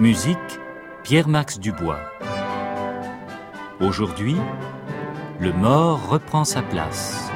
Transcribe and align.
Musique 0.00 0.38
Pierre-Max 1.02 1.58
Dubois. 1.58 1.98
Aujourd'hui, 3.80 4.36
le 5.40 5.52
mort 5.52 6.08
reprend 6.08 6.44
sa 6.44 6.62
place. 6.62 7.32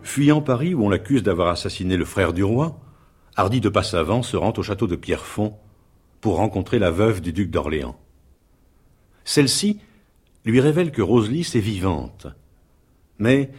Fuyant 0.00 0.40
Paris 0.40 0.72
où 0.72 0.86
on 0.86 0.88
l'accuse 0.88 1.22
d'avoir 1.22 1.48
assassiné 1.48 1.98
le 1.98 2.06
frère 2.06 2.32
du 2.32 2.42
roi, 2.42 2.80
Hardy 3.36 3.60
de 3.60 3.68
Passavant 3.68 4.22
se 4.22 4.38
rend 4.38 4.54
au 4.56 4.62
château 4.62 4.86
de 4.86 4.96
Pierrefonds 4.96 5.58
pour 6.22 6.36
rencontrer 6.36 6.78
la 6.78 6.90
veuve 6.90 7.20
du 7.20 7.34
duc 7.34 7.50
d'Orléans. 7.50 8.00
Celle-ci 9.26 9.80
lui 10.46 10.60
révèle 10.62 10.92
que 10.92 11.02
Roselys 11.02 11.50
est 11.54 11.60
vivante. 11.60 12.26
Mais, 13.18 13.50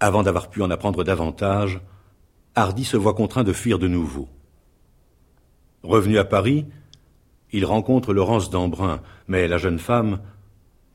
avant 0.00 0.22
d'avoir 0.22 0.50
pu 0.50 0.62
en 0.62 0.70
apprendre 0.70 1.04
davantage, 1.04 1.80
Hardy 2.54 2.84
se 2.84 2.96
voit 2.96 3.14
contraint 3.14 3.44
de 3.44 3.52
fuir 3.52 3.78
de 3.78 3.88
nouveau. 3.88 4.28
Revenu 5.82 6.18
à 6.18 6.24
Paris, 6.24 6.66
il 7.52 7.64
rencontre 7.64 8.12
Laurence 8.12 8.50
d'Embrun, 8.50 9.00
mais 9.28 9.48
la 9.48 9.58
jeune 9.58 9.78
femme, 9.78 10.20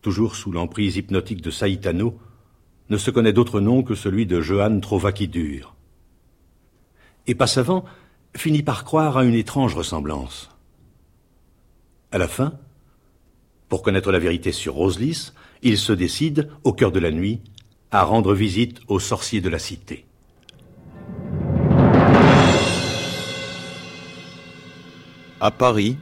toujours 0.01 0.35
sous 0.35 0.51
l'emprise 0.51 0.97
hypnotique 0.97 1.41
de 1.41 1.51
Saïtano, 1.51 2.19
ne 2.89 2.97
se 2.97 3.09
connaît 3.11 3.33
d'autre 3.33 3.59
nom 3.59 3.83
que 3.83 3.95
celui 3.95 4.25
de 4.25 4.41
Johanne 4.41 4.81
Trovaquidur. 4.81 5.75
Et 7.27 7.35
Passavant 7.35 7.85
finit 8.35 8.63
par 8.63 8.83
croire 8.83 9.17
à 9.17 9.23
une 9.23 9.35
étrange 9.35 9.75
ressemblance. 9.75 10.49
À 12.11 12.17
la 12.17 12.27
fin, 12.27 12.53
pour 13.69 13.81
connaître 13.81 14.11
la 14.11 14.19
vérité 14.19 14.51
sur 14.51 14.73
Roselys, 14.73 15.31
il 15.61 15.77
se 15.77 15.93
décide, 15.93 16.49
au 16.63 16.73
cœur 16.73 16.91
de 16.91 16.99
la 16.99 17.11
nuit, 17.11 17.39
à 17.91 18.03
rendre 18.03 18.33
visite 18.33 18.79
aux 18.87 18.99
sorciers 18.99 19.41
de 19.41 19.49
la 19.49 19.59
cité. 19.59 20.05
À 25.41 25.51
Paris, 25.51 25.97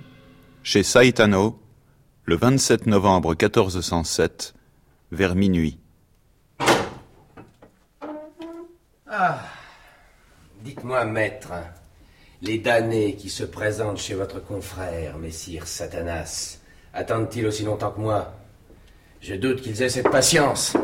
chez 0.64 0.84
Saitano, 0.84 1.60
le 2.26 2.36
27 2.36 2.86
novembre 2.86 3.30
1407, 3.30 4.54
vers 5.12 5.34
minuit. 5.34 5.80
Ah, 9.08 9.40
dites-moi, 10.64 11.06
maître, 11.06 11.54
les 12.44 12.60
damnés 12.60 13.16
qui 13.16 13.30
se 13.30 13.44
présentent 13.44 13.98
chez 13.98 14.14
votre 14.14 14.40
confrère, 14.40 15.18
messire 15.18 15.66
Satanas, 15.66 16.60
attendent-ils 16.94 17.48
aussi 17.48 17.64
longtemps 17.64 17.92
que 17.92 18.02
moi? 18.02 18.34
Je 19.22 19.34
doute 19.34 19.62
qu'ils 19.62 19.82
aient 19.82 19.90
cette 19.90 20.12
patience. 20.12 20.76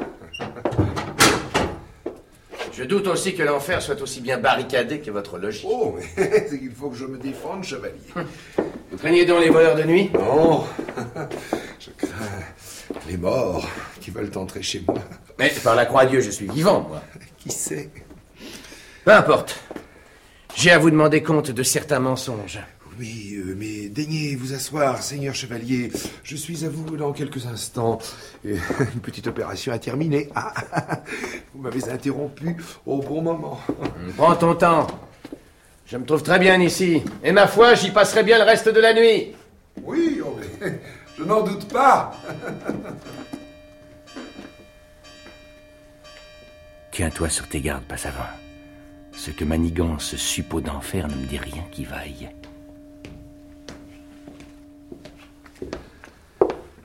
Je 2.77 2.83
doute 2.83 3.07
aussi 3.07 3.33
que 3.33 3.41
l'enfer 3.41 3.81
soit 3.81 4.02
aussi 4.02 4.19
bien 4.19 4.37
barricadé 4.37 4.99
que 4.99 5.09
votre 5.09 5.37
logis. 5.37 5.65
Oh, 5.65 5.95
mais 6.17 6.49
il 6.61 6.71
faut 6.71 6.89
que 6.89 6.97
je 6.97 7.05
me 7.05 7.17
défende, 7.17 7.63
chevalier. 7.63 7.95
Vous 8.91 8.97
craignez 8.97 9.25
donc 9.25 9.41
les 9.41 9.49
voleurs 9.49 9.75
de 9.75 9.83
nuit? 9.83 10.09
Non, 10.13 10.65
je 11.80 11.89
crains 11.91 12.43
les 13.08 13.15
morts 13.15 13.65
qui 14.02 14.11
veulent 14.11 14.31
entrer 14.35 14.61
chez 14.61 14.83
moi. 14.85 14.97
Mais 15.39 15.53
par 15.64 15.75
la 15.75 15.85
croix 15.85 16.05
Dieu, 16.05 16.19
je 16.19 16.30
suis 16.30 16.47
vivant, 16.47 16.85
moi. 16.89 17.02
Qui 17.37 17.49
sait? 17.49 17.89
Peu 19.05 19.11
importe. 19.11 19.59
J'ai 20.55 20.71
à 20.71 20.77
vous 20.77 20.89
demander 20.89 21.21
compte 21.21 21.52
de 21.52 21.64
certains 21.64 21.99
mensonges. 21.99 22.59
Oui, 22.98 23.36
euh, 23.36 23.56
mais 23.58 23.89
daignez 23.89 24.36
vous 24.36 24.54
asseoir, 24.54 25.04
seigneur 25.04 25.36
chevalier. 25.36 25.92
Je 26.23 26.36
suis 26.36 26.64
à 26.64 26.70
vous 26.70 26.95
dans 26.95 27.11
quelques 27.11 27.45
instants. 27.45 28.00
Et 28.45 28.54
une 28.94 29.02
petite 29.02 29.28
opération 29.28 29.73
à 29.73 29.80
terminer. 29.80 30.30
Ah, 30.33 30.54
vous 31.54 31.61
m'avez 31.61 31.89
interrompu 31.89 32.56
au 32.86 33.02
bon 33.02 33.22
moment. 33.22 33.60
Prends 34.16 34.36
ton 34.36 34.56
temps. 34.56 34.88
Je 35.86 35.98
me 35.98 36.06
trouve 36.06 36.23
très 36.23 36.39
bien 36.39 36.60
ici. 36.61 37.04
Et 37.23 37.32
ma 37.32 37.48
foi, 37.48 37.73
j'y 37.73 37.92
passerai 37.92 38.23
bien 38.23 38.38
le 38.38 38.45
reste 38.45 38.70
de 38.70 38.80
la 38.80 38.94
nuit. 38.94 39.36
Oui, 39.83 40.22
oh, 40.26 40.38
je 41.17 41.23
n'en 41.23 41.44
doute 41.44 41.67
pas. 41.67 42.14
Tiens-toi 46.92 47.30
sur 47.30 47.48
tes 47.50 47.60
gardes, 47.60 47.83
Passavant. 47.83 48.23
Ce 49.12 49.32
que 49.32 49.44
Manigance 49.44 50.16
suppôt 50.16 50.62
d'enfer 50.62 51.10
ne 51.10 51.16
me 51.16 51.26
dit 51.26 51.38
rien 51.38 51.64
qui 51.72 51.83
vaille. 51.83 52.30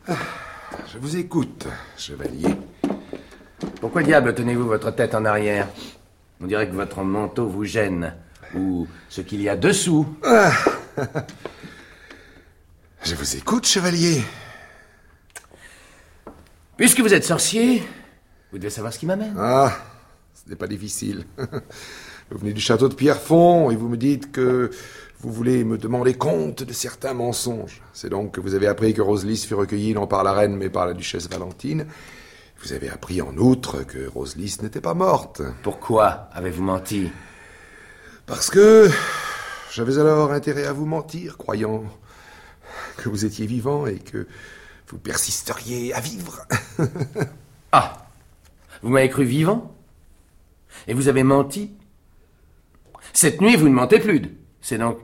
Je 0.08 0.98
vous 0.98 1.16
écoute, 1.16 1.66
chevalier. 1.96 2.56
Pourquoi 3.80 4.02
diable 4.02 4.34
tenez-vous 4.34 4.66
votre 4.66 4.90
tête 4.90 5.14
en 5.14 5.24
arrière? 5.24 5.68
On 6.40 6.46
dirait 6.46 6.68
que 6.68 6.74
votre 6.74 7.02
manteau 7.02 7.46
vous 7.46 7.64
gêne. 7.64 8.14
Ou 8.54 8.86
ce 9.08 9.20
qu'il 9.20 9.40
y 9.42 9.48
a 9.48 9.56
dessous. 9.56 10.06
Je 13.04 13.14
vous 13.14 13.36
écoute, 13.36 13.66
chevalier. 13.66 14.22
Puisque 16.76 17.00
vous 17.00 17.14
êtes 17.14 17.24
sorcier, 17.24 17.82
vous 18.52 18.58
devez 18.58 18.70
savoir 18.70 18.92
ce 18.92 18.98
qui 18.98 19.06
m'amène. 19.06 19.34
Ah, 19.38 19.76
ce 20.34 20.48
n'est 20.50 20.56
pas 20.56 20.66
difficile. 20.66 21.24
Vous 22.30 22.38
venez 22.38 22.52
du 22.52 22.60
château 22.60 22.88
de 22.88 22.94
Pierrefonds 22.94 23.72
et 23.72 23.76
vous 23.76 23.88
me 23.88 23.96
dites 23.96 24.30
que 24.30 24.70
vous 25.22 25.32
voulez 25.32 25.64
me 25.64 25.76
demander 25.76 26.14
compte 26.14 26.62
de 26.62 26.72
certains 26.72 27.12
mensonges. 27.12 27.82
C'est 27.92 28.08
donc 28.08 28.32
que 28.32 28.40
vous 28.40 28.54
avez 28.54 28.66
appris 28.66 28.94
que 28.94 29.02
Roselys 29.02 29.44
fut 29.46 29.54
recueillie 29.54 29.92
non 29.92 30.06
par 30.06 30.24
la 30.24 30.32
reine 30.32 30.56
mais 30.56 30.70
par 30.70 30.86
la 30.86 30.94
duchesse 30.94 31.28
Valentine. 31.28 31.86
Vous 32.62 32.72
avez 32.72 32.88
appris 32.88 33.20
en 33.20 33.36
outre 33.36 33.82
que 33.82 34.08
Roselys 34.08 34.56
n'était 34.62 34.80
pas 34.80 34.94
morte. 34.94 35.42
Pourquoi 35.62 36.28
avez-vous 36.32 36.62
menti? 36.62 37.10
Parce 38.24 38.48
que 38.48 38.88
j'avais 39.72 39.98
alors 39.98 40.32
intérêt 40.32 40.64
à 40.64 40.72
vous 40.72 40.86
mentir, 40.86 41.36
croyant 41.36 41.84
que 42.96 43.10
vous 43.10 43.26
étiez 43.26 43.44
vivant 43.44 43.86
et 43.86 43.98
que 43.98 44.26
vous 44.88 44.98
persisteriez 44.98 45.92
à 45.92 46.00
vivre. 46.00 46.46
Ah 47.72 48.08
Vous 48.82 48.88
m'avez 48.88 49.08
cru 49.08 49.24
vivant? 49.24 49.72
Et 50.88 50.94
vous 50.94 51.06
avez 51.06 51.22
menti? 51.22 51.76
Cette 53.12 53.40
nuit, 53.40 53.54
vous 53.54 53.68
ne 53.68 53.74
mentez 53.74 54.00
plus. 54.00 54.22
C'est 54.60 54.78
donc. 54.78 54.98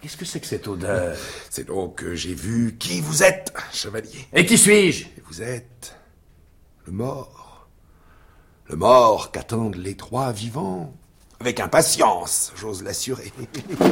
Qu'est-ce 0.00 0.16
que 0.16 0.24
c'est 0.24 0.40
que 0.40 0.46
cette 0.46 0.68
odeur? 0.68 1.16
C'est 1.50 1.66
donc 1.66 1.96
que 1.96 2.14
j'ai 2.14 2.34
vu 2.34 2.76
qui 2.78 3.00
vous 3.00 3.22
êtes, 3.24 3.52
chevalier. 3.72 4.28
Et 4.32 4.46
qui 4.46 4.56
suis-je? 4.56 5.06
Vous 5.26 5.42
êtes 5.42 5.96
le 6.86 6.92
mort. 6.92 7.68
Le 8.66 8.76
mort 8.76 9.32
qu'attendent 9.32 9.76
les 9.76 9.96
trois 9.96 10.30
vivants. 10.32 10.94
Avec 11.40 11.60
impatience, 11.60 12.52
j'ose 12.56 12.82
l'assurer. 12.82 13.32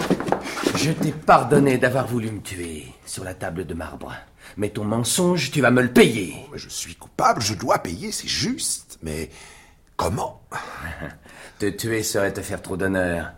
Je 0.77 0.91
t'ai 0.91 1.13
pardonné 1.13 1.79
d'avoir 1.79 2.07
voulu 2.07 2.31
me 2.31 2.41
tuer 2.41 2.87
sur 3.05 3.25
la 3.25 3.35
table 3.35 3.67
de 3.67 3.75
marbre. 3.75 4.13
Mais 4.57 4.71
ton 4.71 4.85
mensonge, 4.85 5.51
tu 5.51 5.61
vas 5.61 5.71
me 5.71 5.83
le 5.83 5.93
payer. 5.93 6.37
Mais 6.53 6.59
je 6.59 6.69
suis 6.69 6.95
coupable, 6.95 7.41
je 7.41 7.55
dois 7.55 7.79
payer, 7.79 8.13
c'est 8.13 8.29
juste. 8.29 8.99
Mais 9.03 9.31
comment? 9.97 10.43
Te 11.59 11.67
tuer 11.67 12.03
serait 12.03 12.33
te 12.33 12.43
faire 12.43 12.63
trop 12.63 12.77
d'honneur. 12.77 13.33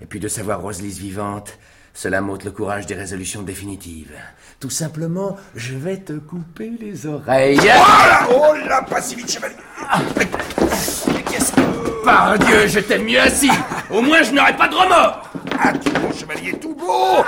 Et 0.00 0.06
puis 0.06 0.20
de 0.20 0.28
savoir 0.28 0.60
Roselys 0.60 0.98
vivante, 0.98 1.58
cela 1.94 2.20
m'ôte 2.20 2.44
le 2.44 2.50
courage 2.50 2.86
des 2.86 2.94
résolutions 2.94 3.42
définitives. 3.42 4.12
Tout 4.60 4.70
simplement, 4.70 5.36
je 5.54 5.74
vais 5.76 5.98
te 5.98 6.12
couper 6.14 6.72
les 6.80 7.06
oreilles. 7.06 7.58
Oh 7.60 7.64
là 7.64 8.28
Oh 8.30 8.54
là 8.66 8.82
Pas 8.82 9.00
si 9.00 9.14
vite, 9.14 9.30
chevalier 9.30 9.54
Mais 10.16 11.22
qu'est-ce 11.22 11.52
que... 11.52 12.04
Par 12.04 12.38
Dieu, 12.38 12.66
je 12.66 12.80
t'aime 12.80 13.04
mieux 13.04 13.20
assis. 13.20 13.50
Au 13.90 14.02
moins, 14.02 14.22
je 14.22 14.32
n'aurai 14.32 14.56
pas 14.56 14.68
de 14.68 14.74
remords. 14.74 15.30
Ah, 15.58 15.72
tu 15.72 15.90
mon 16.00 16.12
chevalier 16.12 16.52
tout 16.58 16.74
beau 16.74 17.22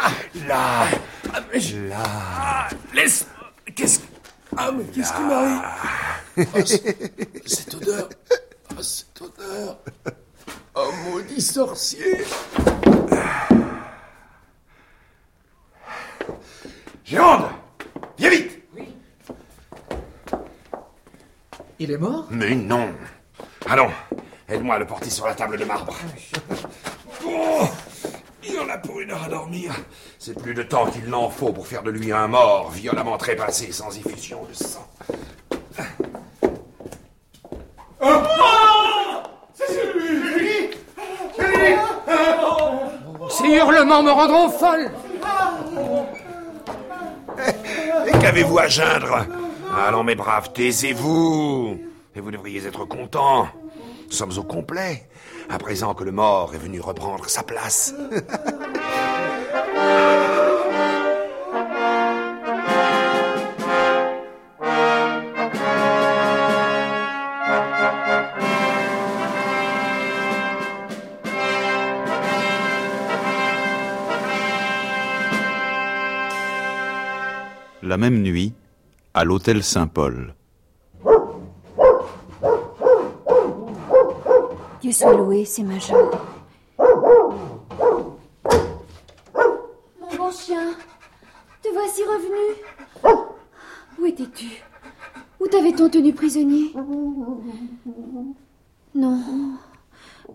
Là 0.48 0.84
Ah, 1.32 1.40
mais 1.52 1.60
je- 1.60 1.88
Là 1.88 1.96
Ah, 2.04 2.68
laisse... 2.94 3.26
Qu'est-ce... 3.74 4.00
Ah, 4.56 4.70
mais 4.76 4.84
qu'est-ce 4.84 5.12
qui 5.12 5.20
m'arrive? 5.22 5.62
Ah, 6.38 6.64
c- 6.64 6.82
Cette 7.46 7.74
odeur... 7.74 8.08
Ah, 8.70 8.82
cette 8.82 9.22
odeur... 9.22 9.78
Oh, 10.74 10.90
maudit 11.10 11.40
sorcier 11.40 12.18
Géronde 17.06 17.44
Viens 18.18 18.30
vite 18.30 18.62
Il 21.78 21.92
est 21.92 21.98
mort 21.98 22.26
Mais 22.30 22.56
non. 22.56 22.88
Allons, 23.68 23.90
aide-moi 24.48 24.74
à 24.74 24.78
le 24.80 24.86
porter 24.86 25.10
sur 25.10 25.26
la 25.26 25.34
table 25.34 25.56
de 25.56 25.64
marbre. 25.64 25.94
Oh, 27.24 27.68
il 28.44 28.58
en 28.58 28.68
a 28.68 28.78
pour 28.78 28.98
une 29.00 29.10
heure 29.12 29.22
à 29.22 29.28
dormir. 29.28 29.72
C'est 30.18 30.40
plus 30.40 30.54
de 30.54 30.64
temps 30.64 30.86
qu'il 30.86 31.06
n'en 31.06 31.30
faut 31.30 31.52
pour 31.52 31.68
faire 31.68 31.84
de 31.84 31.90
lui 31.90 32.10
un 32.12 32.26
mort 32.26 32.70
violemment 32.70 33.18
trépassé 33.18 33.70
sans 33.70 33.96
effusion 33.96 34.44
de 34.48 34.54
sang. 34.54 34.88
Ces 43.28 43.48
hurlements 43.48 44.02
me 44.02 44.10
rendront 44.10 44.48
folle 44.50 44.90
Et 48.06 48.18
qu'avez-vous 48.18 48.58
à 48.58 48.68
geindre 48.68 49.26
Allons, 49.86 50.04
mes 50.04 50.14
braves, 50.14 50.52
taisez-vous. 50.52 51.78
Et 52.14 52.20
vous 52.20 52.30
devriez 52.30 52.66
être 52.66 52.84
contents. 52.84 53.48
Nous 54.06 54.12
sommes 54.12 54.38
au 54.38 54.42
complet, 54.42 55.08
à 55.50 55.58
présent 55.58 55.94
que 55.94 56.04
le 56.04 56.12
mort 56.12 56.54
est 56.54 56.58
venu 56.58 56.80
reprendre 56.80 57.28
sa 57.28 57.42
place. 57.42 57.94
La 77.96 78.10
même 78.10 78.20
nuit, 78.20 78.52
à 79.14 79.24
l'hôtel 79.24 79.62
Saint-Paul. 79.64 80.34
Dieu 84.82 84.92
soit 84.92 85.14
loué, 85.14 85.46
c'est 85.46 85.62
Major. 85.62 86.10
Mon 89.98 90.14
bon 90.14 90.30
chien, 90.30 90.74
te 91.62 91.68
voici 91.72 92.02
revenu. 92.02 93.24
Où 93.98 94.04
étais-tu? 94.04 94.62
Où 95.40 95.46
t'avait-on 95.46 95.88
tenu 95.88 96.12
prisonnier? 96.12 96.74
Non. 98.94 99.22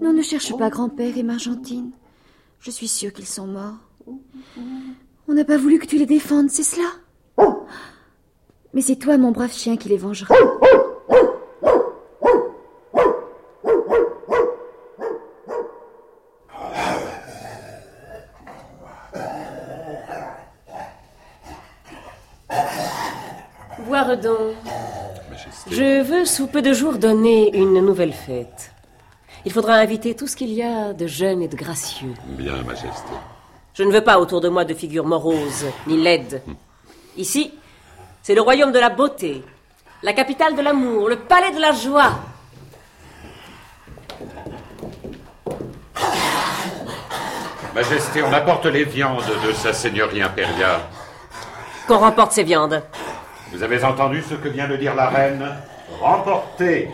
Non, 0.02 0.14
ne 0.14 0.24
cherche 0.24 0.58
pas 0.58 0.72
grand-père 0.72 1.16
et 1.16 1.22
Margentine. 1.22 1.92
Je 2.60 2.72
suis 2.72 2.88
sûre 2.88 3.14
qu'ils 3.14 3.28
sont 3.28 3.46
morts. 3.46 3.78
On 5.28 5.36
n'a 5.36 5.46
pas 5.46 5.58
voulu 5.58 5.78
que 5.78 5.86
tu 5.86 6.00
les 6.00 6.08
défendes, 6.08 6.50
c'est 6.50 6.64
cela? 6.64 6.88
Mais 8.74 8.82
c'est 8.82 8.96
toi, 8.96 9.18
mon 9.18 9.32
brave 9.32 9.52
chien, 9.52 9.76
qui 9.76 9.90
les 9.90 9.98
vengera. 9.98 10.34
Boiredon, 23.86 24.54
je 25.70 26.02
veux 26.02 26.24
sous 26.24 26.48
peu 26.48 26.62
de 26.62 26.72
jours 26.72 26.98
donner 26.98 27.54
une 27.54 27.82
nouvelle 27.86 28.14
fête. 28.14 28.72
Il 29.44 29.52
faudra 29.52 29.74
inviter 29.74 30.16
tout 30.16 30.28
ce 30.28 30.38
qu'il 30.38 30.54
y 30.54 30.64
a 30.64 30.94
de 30.94 31.08
jeune 31.08 31.42
et 31.42 31.50
de 31.50 31.58
gracieux. 31.58 32.14
Bien, 32.38 32.62
Majesté. 32.64 33.12
Je 33.74 33.84
ne 33.84 33.92
veux 33.92 34.04
pas 34.04 34.20
autour 34.20 34.40
de 34.40 34.48
moi 34.48 34.64
de 34.64 34.74
figures 34.74 35.06
moroses, 35.06 35.66
ni 35.88 36.02
laides. 36.02 36.42
Ici, 37.18 37.52
c'est 38.22 38.36
le 38.36 38.42
royaume 38.42 38.72
de 38.72 38.80
la 38.80 38.90
beauté, 38.90 39.44
la 40.04 40.14
capitale 40.14 40.56
de 40.56 40.62
l'amour, 40.62 41.10
le 41.10 41.18
palais 41.18 41.52
de 41.52 41.60
la 41.60 41.72
joie. 41.72 42.12
Majesté, 47.74 48.22
on 48.22 48.34
apporte 48.34 48.66
les 48.66 48.84
viandes 48.84 49.24
de 49.46 49.54
sa 49.54 49.74
seigneurie 49.74 50.22
impériale. 50.22 50.82
Qu'on 51.88 52.00
remporte 52.00 52.34
ces 52.34 52.44
viandes. 52.44 52.84
Vous 53.54 53.64
avez 53.64 53.84
entendu 53.84 54.22
ce 54.22 54.36
que 54.36 54.50
vient 54.50 54.68
de 54.68 54.76
dire 54.76 54.94
la 54.94 55.10
reine 55.10 55.46
Remportez 56.00 56.90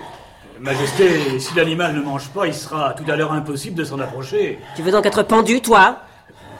Majesté, 0.60 1.40
si 1.40 1.54
l'animal 1.56 1.94
ne 1.94 2.02
mange 2.02 2.30
pas, 2.30 2.48
il 2.48 2.54
sera 2.54 2.94
tout 2.94 3.04
à 3.12 3.16
l'heure 3.16 3.32
impossible 3.32 3.76
de 3.76 3.84
s'en 3.84 4.00
approcher. 4.00 4.58
Tu 4.76 4.82
veux 4.82 4.92
donc 4.92 5.06
être 5.06 5.22
pendu, 5.22 5.62
toi? 5.62 6.00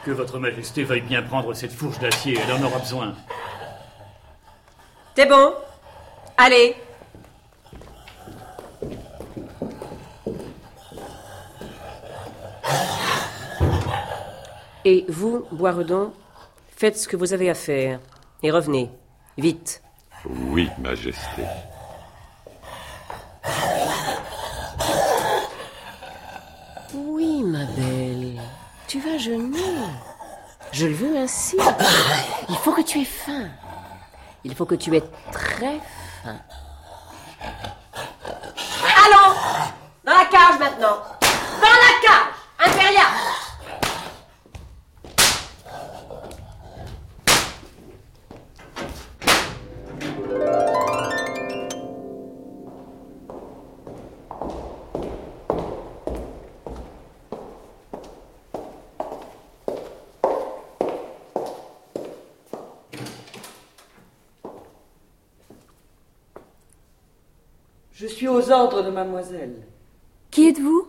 Que 0.04 0.12
votre 0.12 0.38
majesté 0.38 0.84
veuille 0.84 1.00
bien 1.00 1.22
prendre 1.22 1.52
cette 1.52 1.72
fourche 1.72 1.98
d'acier, 1.98 2.38
elle 2.40 2.62
en 2.62 2.64
aura 2.64 2.78
besoin. 2.78 3.14
T'es 5.18 5.26
bon 5.26 5.52
Allez. 6.36 6.76
Et 14.84 15.04
vous, 15.08 15.44
Boiredon, 15.50 16.12
faites 16.76 16.96
ce 16.96 17.08
que 17.08 17.16
vous 17.16 17.32
avez 17.32 17.50
à 17.50 17.54
faire. 17.54 17.98
Et 18.44 18.52
revenez. 18.52 18.92
Vite. 19.36 19.82
Oui, 20.24 20.68
Majesté. 20.78 21.42
Oui, 26.94 27.42
ma 27.42 27.64
belle. 27.64 28.40
Tu 28.86 29.00
vas 29.00 29.18
jeûner. 29.18 29.58
Je 30.70 30.86
le 30.86 30.94
veux 30.94 31.16
ainsi. 31.16 31.56
Il 32.48 32.56
faut 32.58 32.70
que 32.70 32.82
tu 32.82 33.00
aies 33.00 33.04
faim. 33.04 33.48
Il 34.44 34.54
faut 34.54 34.64
que 34.64 34.74
tu 34.74 34.94
aies 34.96 35.04
très 35.32 35.80
faim. 36.22 36.36
Allons! 39.04 39.34
Dans 40.04 40.12
la 40.12 40.24
cage 40.26 40.58
maintenant. 40.58 41.02
Dans 41.60 41.66
la 41.66 41.92
cage! 42.02 42.28
Impérial 42.66 43.06
Je 68.00 68.06
suis 68.06 68.28
aux 68.28 68.52
ordres 68.52 68.84
de 68.84 68.90
mademoiselle. 68.90 69.66
Qui 70.30 70.46
êtes-vous? 70.46 70.86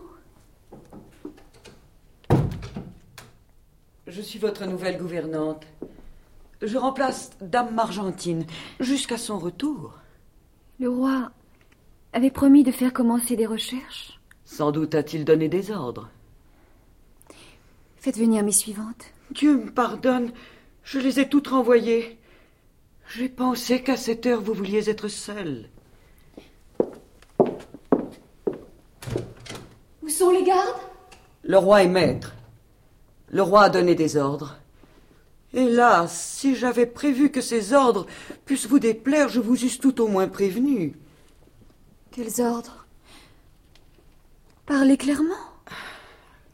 Je 4.06 4.22
suis 4.22 4.38
votre 4.38 4.64
nouvelle 4.64 4.96
gouvernante. 4.96 5.66
Je 6.62 6.78
remplace 6.78 7.30
Dame 7.40 7.74
Margentine 7.74 8.46
jusqu'à 8.78 9.18
son 9.18 9.40
retour. 9.40 9.98
Le 10.78 10.88
roi 10.88 11.32
avait 12.12 12.30
promis 12.30 12.62
de 12.62 12.70
faire 12.70 12.92
commencer 12.92 13.34
des 13.34 13.46
recherches. 13.46 14.20
Sans 14.44 14.70
doute 14.70 14.94
a-t-il 14.94 15.24
donné 15.24 15.48
des 15.48 15.72
ordres. 15.72 16.10
Faites 17.96 18.18
venir 18.18 18.44
mes 18.44 18.52
suivantes. 18.52 19.06
Dieu 19.32 19.56
me 19.56 19.72
pardonne, 19.72 20.30
je 20.84 21.00
les 21.00 21.18
ai 21.18 21.28
toutes 21.28 21.48
renvoyées. 21.48 22.20
J'ai 23.08 23.28
pensé 23.28 23.82
qu'à 23.82 23.96
cette 23.96 24.26
heure 24.26 24.42
vous 24.42 24.54
vouliez 24.54 24.88
être 24.88 25.08
seule. 25.08 25.68
Sont 30.20 30.30
les 30.30 30.44
gardes? 30.44 30.80
Le 31.44 31.56
roi 31.56 31.82
est 31.82 31.88
maître. 31.88 32.34
Le 33.30 33.40
roi 33.40 33.62
a 33.62 33.70
donné 33.70 33.94
des 33.94 34.18
ordres. 34.18 34.58
Hélas, 35.54 36.12
si 36.12 36.54
j'avais 36.54 36.84
prévu 36.84 37.30
que 37.30 37.40
ces 37.40 37.72
ordres 37.72 38.06
puissent 38.44 38.66
vous 38.66 38.78
déplaire, 38.78 39.30
je 39.30 39.40
vous 39.40 39.64
eusse 39.64 39.80
tout 39.80 40.00
au 40.02 40.08
moins 40.08 40.28
prévenu. 40.28 40.94
Quels 42.10 42.42
ordres? 42.42 42.86
Parlez 44.66 44.98
clairement. 44.98 45.46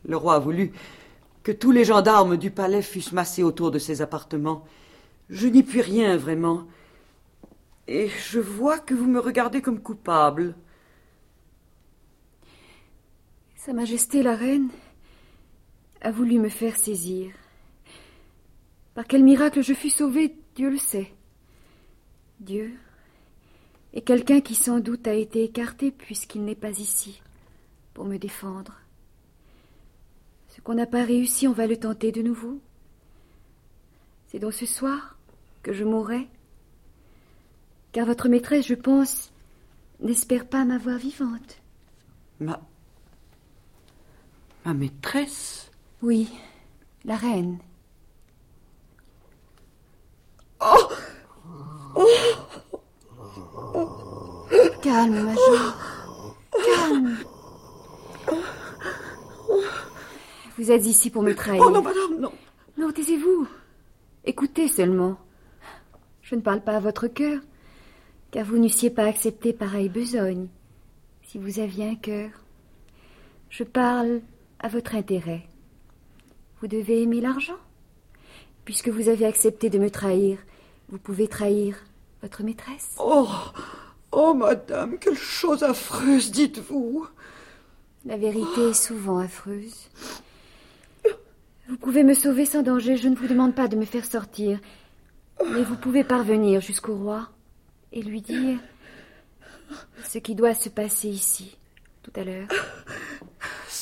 Le 0.04 0.16
roi 0.16 0.36
a 0.36 0.38
voulu 0.38 0.72
que 1.42 1.50
tous 1.50 1.72
les 1.72 1.84
gendarmes 1.84 2.36
du 2.36 2.52
palais 2.52 2.82
fussent 2.82 3.12
massés 3.12 3.42
autour 3.42 3.72
de 3.72 3.80
ses 3.80 4.00
appartements. 4.00 4.64
Je 5.28 5.48
n'y 5.48 5.64
puis 5.64 5.80
rien 5.80 6.16
vraiment. 6.16 6.62
Et 7.88 8.08
je 8.30 8.38
vois 8.38 8.78
que 8.78 8.94
vous 8.94 9.08
me 9.08 9.18
regardez 9.18 9.60
comme 9.60 9.80
coupable. 9.80 10.54
Sa 13.66 13.72
Majesté 13.72 14.22
la 14.22 14.36
Reine 14.36 14.68
a 16.00 16.12
voulu 16.12 16.38
me 16.38 16.48
faire 16.48 16.76
saisir. 16.76 17.32
Par 18.94 19.08
quel 19.08 19.24
miracle 19.24 19.60
je 19.60 19.74
fus 19.74 19.90
sauvée, 19.90 20.36
Dieu 20.54 20.70
le 20.70 20.78
sait. 20.78 21.12
Dieu 22.38 22.78
est 23.92 24.02
quelqu'un 24.02 24.40
qui 24.40 24.54
sans 24.54 24.78
doute 24.78 25.08
a 25.08 25.14
été 25.14 25.42
écarté 25.42 25.90
puisqu'il 25.90 26.44
n'est 26.44 26.54
pas 26.54 26.78
ici 26.78 27.20
pour 27.92 28.04
me 28.04 28.18
défendre. 28.18 28.78
Ce 30.50 30.60
qu'on 30.60 30.74
n'a 30.74 30.86
pas 30.86 31.02
réussi, 31.02 31.48
on 31.48 31.52
va 31.52 31.66
le 31.66 31.76
tenter 31.76 32.12
de 32.12 32.22
nouveau. 32.22 32.60
C'est 34.28 34.38
donc 34.38 34.52
ce 34.52 34.66
soir 34.66 35.18
que 35.64 35.72
je 35.72 35.82
mourrai. 35.82 36.28
Car 37.90 38.06
votre 38.06 38.28
maîtresse, 38.28 38.68
je 38.68 38.74
pense, 38.74 39.32
n'espère 39.98 40.46
pas 40.46 40.64
m'avoir 40.64 40.98
vivante. 40.98 41.60
Ma. 42.38 42.64
Ma 44.66 44.74
maîtresse 44.74 45.70
Oui, 46.02 46.28
la 47.04 47.14
reine. 47.14 47.58
Oh 50.60 50.88
Calme, 54.82 55.22
Major. 55.22 55.76
Calme. 56.50 57.16
Vous 60.58 60.72
êtes 60.72 60.84
ici 60.84 61.10
pour 61.10 61.22
me 61.22 61.32
trahir. 61.32 61.62
Oh 61.64 61.70
non, 61.70 61.82
madame, 61.82 62.18
non. 62.18 62.32
Non, 62.76 62.90
taisez-vous. 62.90 63.46
Écoutez 64.24 64.66
seulement. 64.66 65.16
Je 66.22 66.34
ne 66.34 66.40
parle 66.40 66.62
pas 66.62 66.74
à 66.74 66.80
votre 66.80 67.06
cœur, 67.06 67.40
car 68.32 68.44
vous 68.44 68.58
n'eussiez 68.58 68.90
pas 68.90 69.04
accepté 69.04 69.52
pareille 69.52 69.90
besogne 69.90 70.48
si 71.22 71.38
vous 71.38 71.60
aviez 71.60 71.88
un 71.88 71.94
cœur. 71.94 72.30
Je 73.48 73.62
parle 73.62 74.22
à 74.60 74.68
votre 74.68 74.94
intérêt. 74.94 75.42
Vous 76.60 76.68
devez 76.68 77.02
aimer 77.02 77.20
l'argent. 77.20 77.58
Puisque 78.64 78.88
vous 78.88 79.08
avez 79.08 79.26
accepté 79.26 79.70
de 79.70 79.78
me 79.78 79.90
trahir, 79.90 80.38
vous 80.88 80.98
pouvez 80.98 81.28
trahir 81.28 81.76
votre 82.22 82.42
maîtresse. 82.42 82.96
Oh, 82.98 83.28
oh, 84.12 84.34
madame, 84.34 84.98
quelle 84.98 85.16
chose 85.16 85.62
affreuse, 85.62 86.30
dites-vous. 86.30 87.06
La 88.04 88.16
vérité 88.16 88.70
est 88.70 88.74
souvent 88.74 89.18
affreuse. 89.18 89.88
Vous 91.68 91.76
pouvez 91.76 92.04
me 92.04 92.14
sauver 92.14 92.46
sans 92.46 92.62
danger, 92.62 92.96
je 92.96 93.08
ne 93.08 93.16
vous 93.16 93.26
demande 93.26 93.54
pas 93.54 93.68
de 93.68 93.76
me 93.76 93.84
faire 93.84 94.04
sortir. 94.04 94.58
Mais 95.52 95.62
vous 95.62 95.76
pouvez 95.76 96.04
parvenir 96.04 96.60
jusqu'au 96.60 96.96
roi 96.96 97.28
et 97.92 98.02
lui 98.02 98.20
dire 98.20 98.58
ce 100.04 100.18
qui 100.18 100.34
doit 100.34 100.54
se 100.54 100.68
passer 100.68 101.08
ici, 101.08 101.56
tout 102.02 102.12
à 102.14 102.24
l'heure. 102.24 102.48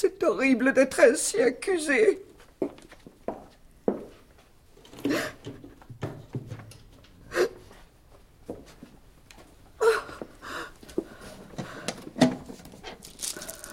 C'est 0.05 0.23
horrible 0.23 0.75
d'être 0.75 1.01
ainsi 1.01 1.41
accusé. 1.41 2.23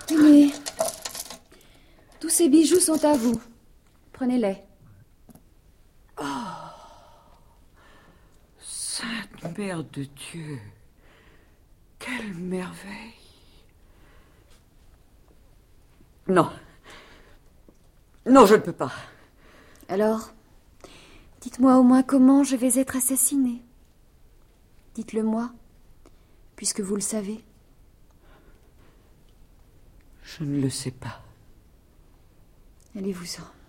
Tenez. 0.07 0.53
Tous 2.21 2.29
ces 2.29 2.47
bijoux 2.47 2.79
sont 2.79 3.03
à 3.03 3.17
vous. 3.17 3.41
Prenez-les. 4.13 4.55
Oh. 6.17 6.23
Sainte 8.57 9.57
Mère 9.57 9.83
de 9.83 10.05
Dieu. 10.05 10.59
Quelle 11.99 12.33
merveille. 12.35 13.10
Non. 16.31 16.49
Non, 18.25 18.45
je 18.45 18.55
ne 18.55 18.61
peux 18.61 18.71
pas. 18.71 18.93
Alors, 19.89 20.31
dites-moi 21.41 21.77
au 21.77 21.83
moins 21.83 22.03
comment 22.03 22.45
je 22.45 22.55
vais 22.55 22.79
être 22.79 22.95
assassinée. 22.95 23.61
Dites-le 24.95 25.23
moi, 25.23 25.51
puisque 26.55 26.79
vous 26.79 26.95
le 26.95 27.01
savez. 27.01 27.43
Je 30.23 30.45
ne 30.45 30.61
le 30.61 30.69
sais 30.69 30.91
pas. 30.91 31.21
Allez-vous-en. 32.95 33.60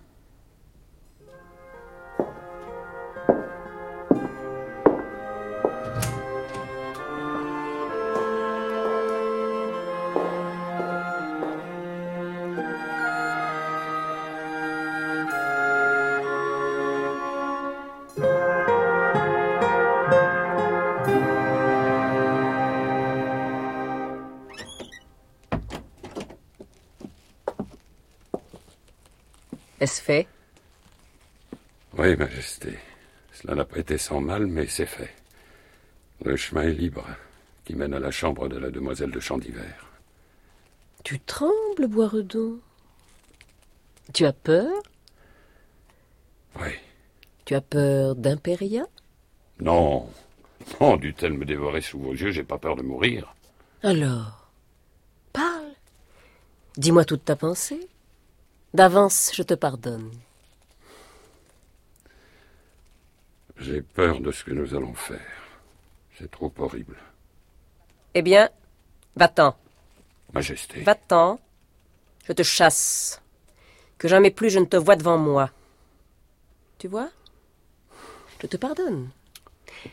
Fait 30.01 30.27
Oui, 31.99 32.17
Majesté. 32.17 32.79
Cela 33.33 33.55
n'a 33.55 33.65
pas 33.65 33.79
été 33.79 33.99
sans 33.99 34.21
mal, 34.21 34.47
mais 34.47 34.67
c'est 34.67 34.87
fait. 34.87 35.15
Le 36.25 36.37
chemin 36.37 36.63
est 36.63 36.73
libre, 36.73 37.07
qui 37.65 37.75
mène 37.75 37.95
à 37.95 37.99
la 37.99 38.11
chambre 38.11 38.49
de 38.49 38.59
la 38.59 38.71
demoiselle 38.71 39.11
de 39.11 39.21
Chandivert. 39.21 39.87
Tu 41.05 41.19
trembles, 41.21 41.89
Boiredon 41.89 42.59
Tu 44.13 44.25
as 44.25 44.33
peur? 44.33 44.71
Oui. 46.61 46.71
Tu 47.45 47.55
as 47.55 47.61
peur 47.61 48.15
d'Imperia? 48.15 48.87
Non. 49.61 50.09
Non, 50.81 50.97
dut-elle 50.97 51.33
me 51.33 51.45
dévorer 51.45 51.81
sous 51.81 51.99
vos 51.99 52.13
yeux, 52.13 52.31
j'ai 52.31 52.45
pas 52.45 52.59
peur 52.59 52.77
de 52.77 52.83
mourir. 52.83 53.35
Alors, 53.83 54.49
parle. 55.33 55.73
Dis-moi 56.77 57.05
toute 57.05 57.25
ta 57.25 57.37
pensée. 57.37 57.89
D'avance, 58.75 59.33
je 59.35 59.43
te 59.43 59.53
pardonne. 59.53 60.11
J'ai 63.59 63.83
peur 63.83 64.21
de 64.21 64.33
ce 64.33 64.45
que 64.45 64.53
nous 64.53 64.75
allons 64.75 64.95
faire. 64.95 65.21
C'est 66.19 66.31
trop 66.31 66.53
horrible. 66.59 66.97
Eh 68.15 68.23
bien, 68.23 68.49
va-t'en. 69.15 69.55
Majesté. 70.33 70.81
Va-t'en. 70.81 71.39
Je 72.27 72.33
te 72.33 72.43
chasse. 72.43 73.21
Que 73.99 74.09
jamais 74.09 74.31
plus 74.31 74.49
je 74.49 74.59
ne 74.59 74.65
te 74.65 74.77
vois 74.77 74.97
devant 74.97 75.19
moi. 75.19 75.51
Tu 76.79 76.89
vois? 76.89 77.11
Je 78.41 78.47
te 78.47 78.57
pardonne. 78.57 79.11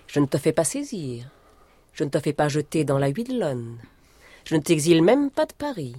Je 0.08 0.22
ne 0.22 0.26
te 0.26 0.38
fais 0.38 0.54
pas 0.54 0.64
saisir. 0.64 1.30
Je 1.94 2.06
ne 2.06 2.10
te 2.10 2.20
fais 2.20 2.34
pas 2.34 2.48
jeter 2.48 2.86
dans 2.86 2.98
la 2.98 3.10
Huidelonne. 3.10 3.78
Je 4.46 4.56
ne 4.56 4.62
t'exile 4.62 5.04
même 5.04 5.30
pas 5.30 5.46
de 5.46 5.54
Paris. 5.54 5.96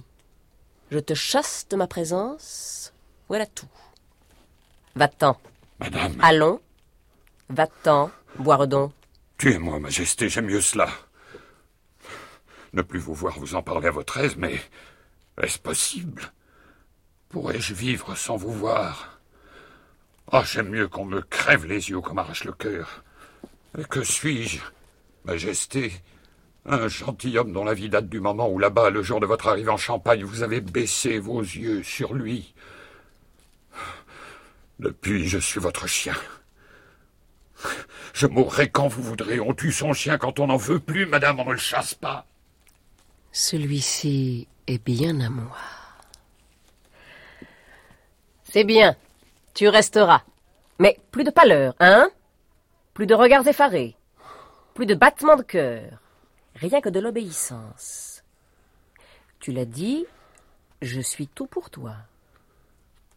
Je 0.91 0.99
te 0.99 1.13
chasse 1.13 1.65
de 1.69 1.77
ma 1.77 1.87
présence. 1.87 2.93
Voilà 3.29 3.45
tout. 3.45 3.69
Va-t'en. 4.95 5.37
Madame. 5.79 6.17
Allons. 6.21 6.59
Va-t'en, 7.49 8.11
Boiredon. 8.37 8.91
Tuez-moi, 9.37 9.79
Majesté, 9.79 10.27
j'aime 10.27 10.47
mieux 10.47 10.61
cela. 10.61 10.89
Ne 12.73 12.81
plus 12.81 12.99
vous 12.99 13.13
voir 13.13 13.39
vous 13.39 13.55
en 13.55 13.63
parler 13.63 13.87
à 13.87 13.91
votre 13.91 14.17
aise, 14.17 14.35
mais 14.35 14.59
est-ce 15.41 15.59
possible? 15.59 16.31
Pourrais-je 17.29 17.73
vivre 17.73 18.15
sans 18.15 18.35
vous 18.35 18.51
voir? 18.51 19.19
Ah, 20.29 20.43
j'aime 20.45 20.69
mieux 20.69 20.89
qu'on 20.89 21.05
me 21.05 21.21
crève 21.21 21.65
les 21.65 21.89
yeux 21.89 22.01
qu'on 22.01 22.13
m'arrache 22.13 22.43
le 22.43 22.53
cœur. 22.53 23.03
Et 23.77 23.85
que 23.85 24.03
suis-je, 24.03 24.59
Majesté? 25.23 25.93
Un 26.65 26.87
gentilhomme 26.87 27.53
dont 27.53 27.63
la 27.63 27.73
vie 27.73 27.89
date 27.89 28.07
du 28.07 28.19
moment 28.19 28.47
où 28.47 28.59
là-bas, 28.59 28.91
le 28.91 29.01
jour 29.01 29.19
de 29.19 29.25
votre 29.25 29.47
arrivée 29.47 29.71
en 29.71 29.77
Champagne, 29.77 30.23
vous 30.23 30.43
avez 30.43 30.61
baissé 30.61 31.17
vos 31.17 31.41
yeux 31.41 31.81
sur 31.81 32.13
lui. 32.13 32.53
Depuis, 34.79 35.27
je 35.27 35.39
suis 35.39 35.59
votre 35.59 35.87
chien. 35.87 36.15
Je 38.13 38.27
mourrai 38.27 38.69
quand 38.69 38.87
vous 38.87 39.01
voudrez. 39.01 39.39
On 39.39 39.53
tue 39.53 39.71
son 39.71 39.93
chien 39.93 40.17
quand 40.17 40.39
on 40.39 40.47
n'en 40.47 40.57
veut 40.57 40.79
plus, 40.79 41.05
madame, 41.05 41.39
on 41.39 41.45
ne 41.45 41.53
le 41.53 41.57
chasse 41.57 41.93
pas. 41.93 42.25
Celui-ci 43.31 44.47
est 44.67 44.83
bien 44.83 45.19
à 45.21 45.29
moi. 45.29 45.57
C'est 48.43 48.65
bien. 48.65 48.95
Tu 49.53 49.67
resteras. 49.67 50.23
Mais 50.77 50.99
plus 51.11 51.23
de 51.23 51.31
pâleur, 51.31 51.73
hein? 51.79 52.09
Plus 52.93 53.07
de 53.07 53.15
regards 53.15 53.47
effarés. 53.47 53.95
Plus 54.73 54.85
de 54.85 54.95
battements 54.95 55.37
de 55.37 55.43
cœur. 55.43 56.01
Rien 56.55 56.81
que 56.81 56.89
de 56.89 56.99
l'obéissance. 56.99 58.23
Tu 59.39 59.51
l'as 59.51 59.65
dit, 59.65 60.05
je 60.81 61.01
suis 61.01 61.27
tout 61.27 61.47
pour 61.47 61.69
toi. 61.69 61.95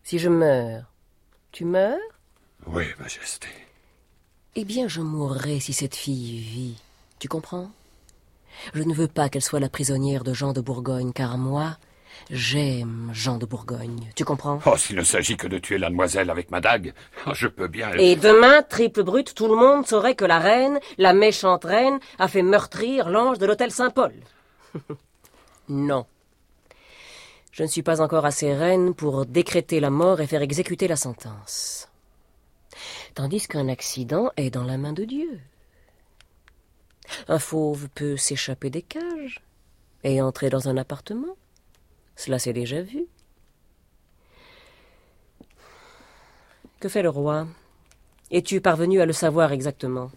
Si 0.02 0.18
je 0.18 0.28
meurs, 0.28 0.90
tu 1.52 1.64
meurs? 1.64 1.98
Oui, 2.66 2.84
Majesté. 2.98 3.48
Eh 4.54 4.64
bien, 4.64 4.86
je 4.88 5.00
mourrai 5.00 5.60
si 5.60 5.72
cette 5.72 5.96
fille 5.96 6.38
vit. 6.38 6.76
Tu 7.18 7.28
comprends? 7.28 7.70
Je 8.72 8.82
ne 8.82 8.94
veux 8.94 9.08
pas 9.08 9.28
qu'elle 9.28 9.42
soit 9.42 9.60
la 9.60 9.68
prisonnière 9.68 10.24
de 10.24 10.32
Jean 10.32 10.52
de 10.52 10.60
Bourgogne, 10.60 11.12
car 11.12 11.38
moi, 11.38 11.76
j'aime 12.30 13.10
Jean 13.12 13.38
de 13.38 13.46
Bourgogne. 13.46 14.10
Tu 14.16 14.24
comprends? 14.24 14.58
Oh, 14.66 14.76
s'il 14.76 14.96
ne 14.96 15.02
s'agit 15.02 15.36
que 15.36 15.46
de 15.46 15.58
tuer 15.58 15.78
la 15.78 15.90
demoiselle 15.90 16.30
avec 16.30 16.50
ma 16.50 16.60
dague, 16.60 16.94
je 17.32 17.48
peux 17.48 17.68
bien... 17.68 17.92
Et 17.92 18.16
demain, 18.16 18.62
triple 18.62 19.02
brute, 19.02 19.34
tout 19.34 19.48
le 19.48 19.56
monde 19.56 19.86
saurait 19.86 20.14
que 20.14 20.24
la 20.24 20.38
reine, 20.38 20.80
la 20.98 21.12
méchante 21.12 21.64
reine, 21.64 21.98
a 22.18 22.28
fait 22.28 22.42
meurtrir 22.42 23.08
l'ange 23.08 23.38
de 23.38 23.46
l'hôtel 23.46 23.70
Saint-Paul. 23.70 24.14
non. 25.68 26.06
Je 27.52 27.62
ne 27.62 27.68
suis 27.68 27.82
pas 27.82 28.00
encore 28.00 28.24
assez 28.24 28.52
reine 28.52 28.94
pour 28.94 29.26
décréter 29.26 29.78
la 29.78 29.90
mort 29.90 30.20
et 30.20 30.26
faire 30.26 30.42
exécuter 30.42 30.88
la 30.88 30.96
sentence. 30.96 31.88
Tandis 33.14 33.46
qu'un 33.46 33.68
accident 33.68 34.30
est 34.36 34.50
dans 34.50 34.64
la 34.64 34.76
main 34.76 34.92
de 34.92 35.04
Dieu. 35.04 35.40
Un 37.28 37.38
fauve 37.38 37.88
peut 37.94 38.16
s'échapper 38.16 38.70
des 38.70 38.82
cages, 38.82 39.40
Et 40.02 40.20
entrer 40.20 40.50
dans 40.50 40.68
un 40.68 40.76
appartement 40.76 41.36
Cela 42.16 42.38
s'est 42.38 42.52
déjà 42.52 42.82
vu. 42.82 43.06
Que 46.80 46.88
fait 46.88 47.02
le 47.02 47.10
roi? 47.10 47.46
Es-tu 48.30 48.60
parvenu 48.60 49.00
à 49.00 49.06
le 49.06 49.12
savoir 49.12 49.52
exactement? 49.52 50.10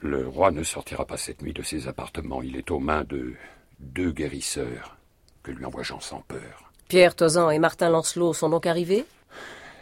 Le 0.00 0.28
roi 0.28 0.50
ne 0.50 0.62
sortira 0.62 1.06
pas 1.06 1.16
cette 1.16 1.42
nuit 1.42 1.52
de 1.52 1.62
ses 1.62 1.88
appartements. 1.88 2.42
Il 2.42 2.56
est 2.56 2.70
aux 2.70 2.78
mains 2.78 3.04
de 3.04 3.34
deux 3.80 4.12
guérisseurs 4.12 4.96
que 5.42 5.50
lui 5.50 5.64
envoie 5.64 5.82
Jean 5.82 6.00
sans 6.00 6.20
peur. 6.22 6.72
Pierre 6.88 7.14
Tozan 7.16 7.50
et 7.50 7.58
Martin 7.58 7.90
Lancelot 7.90 8.32
sont 8.32 8.48
donc 8.48 8.66
arrivés? 8.66 9.04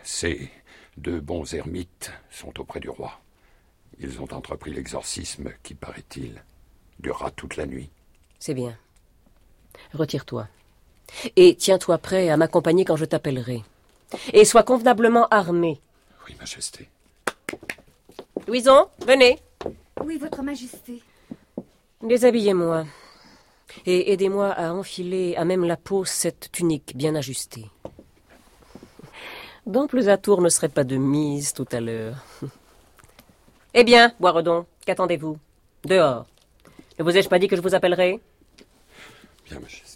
Ces 0.02 0.50
deux 0.96 1.20
bons 1.20 1.54
ermites 1.54 2.12
sont 2.30 2.58
auprès 2.60 2.80
du 2.80 2.88
roi. 2.88 3.20
Ils 3.98 4.20
ont 4.20 4.32
entrepris 4.32 4.72
l'exorcisme 4.72 5.50
qui, 5.62 5.74
paraît-il, 5.74 6.42
durera 6.98 7.30
toute 7.30 7.56
la 7.56 7.66
nuit. 7.66 7.90
C'est 8.38 8.54
bien. 8.54 8.76
Retire-toi. 9.92 10.48
Et 11.36 11.54
tiens-toi 11.54 11.98
prêt 11.98 12.28
à 12.28 12.36
m'accompagner 12.36 12.84
quand 12.84 12.96
je 12.96 13.04
t'appellerai. 13.04 13.62
Et 14.32 14.44
sois 14.44 14.62
convenablement 14.62 15.26
armé. 15.28 15.80
Oui, 16.26 16.36
Majesté. 16.38 16.88
Louison, 18.46 18.88
venez. 19.06 19.38
Oui, 20.04 20.18
Votre 20.18 20.42
Majesté. 20.42 21.02
Déshabillez-moi. 22.02 22.84
Et 23.84 24.12
aidez-moi 24.12 24.50
à 24.50 24.72
enfiler 24.72 25.34
à 25.36 25.44
même 25.44 25.64
la 25.64 25.76
peau 25.76 26.04
cette 26.04 26.50
tunique 26.52 26.96
bien 26.96 27.14
ajustée. 27.14 27.66
D'amples 29.66 30.08
atours 30.08 30.42
ne 30.42 30.48
seraient 30.48 30.68
pas 30.68 30.84
de 30.84 30.96
mise 30.96 31.52
tout 31.52 31.66
à 31.72 31.80
l'heure. 31.80 32.24
Eh 33.74 33.84
bien, 33.84 34.12
Boiredon, 34.20 34.64
qu'attendez-vous? 34.86 35.38
Dehors. 35.84 36.26
Ne 36.98 37.04
vous 37.04 37.16
ai-je 37.16 37.28
pas 37.28 37.38
dit 37.38 37.48
que 37.48 37.56
je 37.56 37.60
vous 37.60 37.74
appellerai? 37.74 38.20
Bien, 39.44 39.58
Majesté. 39.60 39.95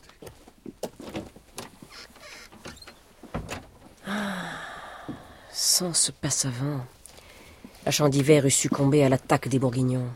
Sans 5.62 5.92
ce 5.92 6.10
passe-avant, 6.10 6.86
la 7.84 8.08
d'hiver 8.08 8.46
eût 8.46 8.50
succombé 8.50 9.04
à 9.04 9.10
l'attaque 9.10 9.46
des 9.46 9.58
Bourguignons. 9.58 10.08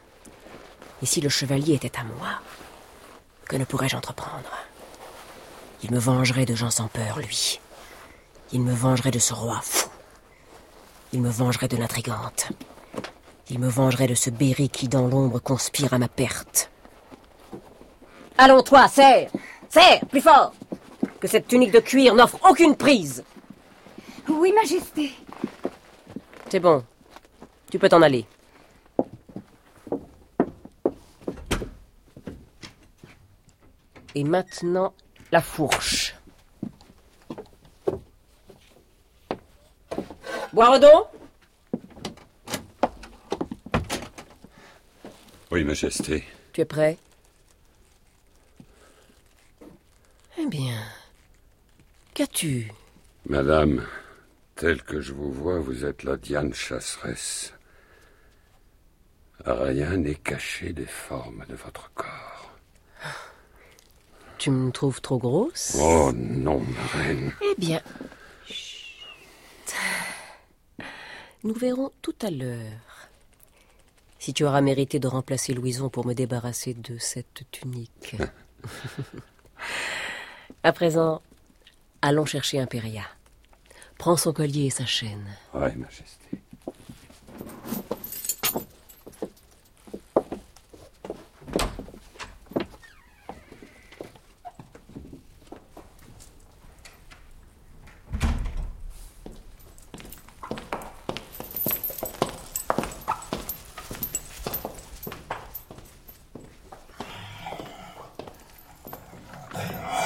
Et 1.03 1.07
si 1.07 1.21
le 1.21 1.29
chevalier 1.29 1.75
était 1.75 1.99
à 1.99 2.03
moi, 2.03 2.41
que 3.47 3.57
ne 3.57 3.67
pourrais-je 3.67 3.95
entreprendre? 3.95 4.51
Il 5.83 5.93
me 5.93 5.99
vengerait 5.99 6.47
de 6.47 6.55
gens 6.55 6.71
sans 6.71 6.89
peur, 6.89 7.19
lui. 7.19 7.61
Il 8.55 8.63
me 8.63 8.73
vengerait 8.73 9.11
de 9.11 9.19
ce 9.19 9.35
roi 9.35 9.61
fou. 9.63 9.91
Il 11.13 11.21
me 11.21 11.29
vengerait 11.29 11.69
de 11.69 11.77
l'intrigante. 11.77 12.49
Il 13.51 13.59
me 13.59 13.69
vengerait 13.69 14.09
de 14.09 14.15
ce 14.15 14.31
Berry 14.31 14.71
qui, 14.71 14.89
dans 14.89 15.07
l'ombre, 15.09 15.41
conspire 15.41 15.93
à 15.93 15.99
ma 15.99 16.09
perte. 16.09 16.71
Allons, 18.39 18.63
toi, 18.63 18.89
serre 18.89 19.29
Serre 19.69 20.07
Plus 20.09 20.23
fort 20.23 20.55
Que 21.21 21.29
cette 21.29 21.49
tunique 21.49 21.73
de 21.73 21.81
cuir 21.81 22.15
n'offre 22.15 22.39
aucune 22.49 22.77
prise 22.77 23.23
Oui, 24.27 24.51
Majesté. 24.55 25.13
C'est 26.49 26.61
bon. 26.61 26.85
Tu 27.71 27.79
peux 27.79 27.89
t'en 27.89 28.03
aller. 28.03 28.27
Et 34.15 34.23
maintenant, 34.25 34.95
la 35.33 35.41
fourche. 35.41 36.15
Boiredon 40.53 41.07
Oui, 45.51 45.65
Majesté. 45.65 46.25
Tu 46.53 46.61
es 46.61 46.65
prêt? 46.65 46.97
Eh 50.39 50.47
bien, 50.47 50.80
qu'as-tu? 52.13 52.71
Madame, 53.26 53.85
tel 54.56 54.82
que 54.82 55.00
je 55.00 55.12
vous 55.12 55.32
vois, 55.32 55.58
vous 55.58 55.84
êtes 55.84 56.04
la 56.04 56.17
Diane 56.17 56.54
chasseresse. 56.54 57.54
Rien 59.45 59.97
n'est 59.97 60.14
caché 60.14 60.73
des 60.73 60.86
formes 60.86 61.45
de 61.49 61.54
votre 61.54 61.90
corps. 61.95 62.52
Tu 64.38 64.50
me 64.50 64.71
trouves 64.71 65.00
trop 65.00 65.19
grosse? 65.19 65.76
Oh 65.80 66.12
non, 66.14 66.60
ma 66.60 66.99
reine. 66.99 67.32
Eh 67.43 67.54
bien, 67.58 67.80
chut. 68.47 69.75
nous 71.43 71.54
verrons 71.54 71.90
tout 72.02 72.14
à 72.23 72.30
l'heure 72.30 73.08
si 74.19 74.32
tu 74.32 74.45
auras 74.45 74.62
mérité 74.62 74.99
de 74.99 75.08
remplacer 75.08 75.52
Louison 75.52 75.90
pour 75.90 76.06
me 76.06 76.14
débarrasser 76.14 76.73
de 76.73 76.97
cette 76.99 77.43
tunique. 77.50 78.17
à 80.62 80.73
présent, 80.73 81.21
allons 82.00 82.25
chercher 82.25 82.58
Impéria. 82.58 83.04
Prends 83.99 84.17
son 84.17 84.33
collier 84.33 84.67
et 84.67 84.71
sa 84.71 84.85
chaîne. 84.85 85.25
Oui, 85.54 85.61
Majesté. 85.76 86.41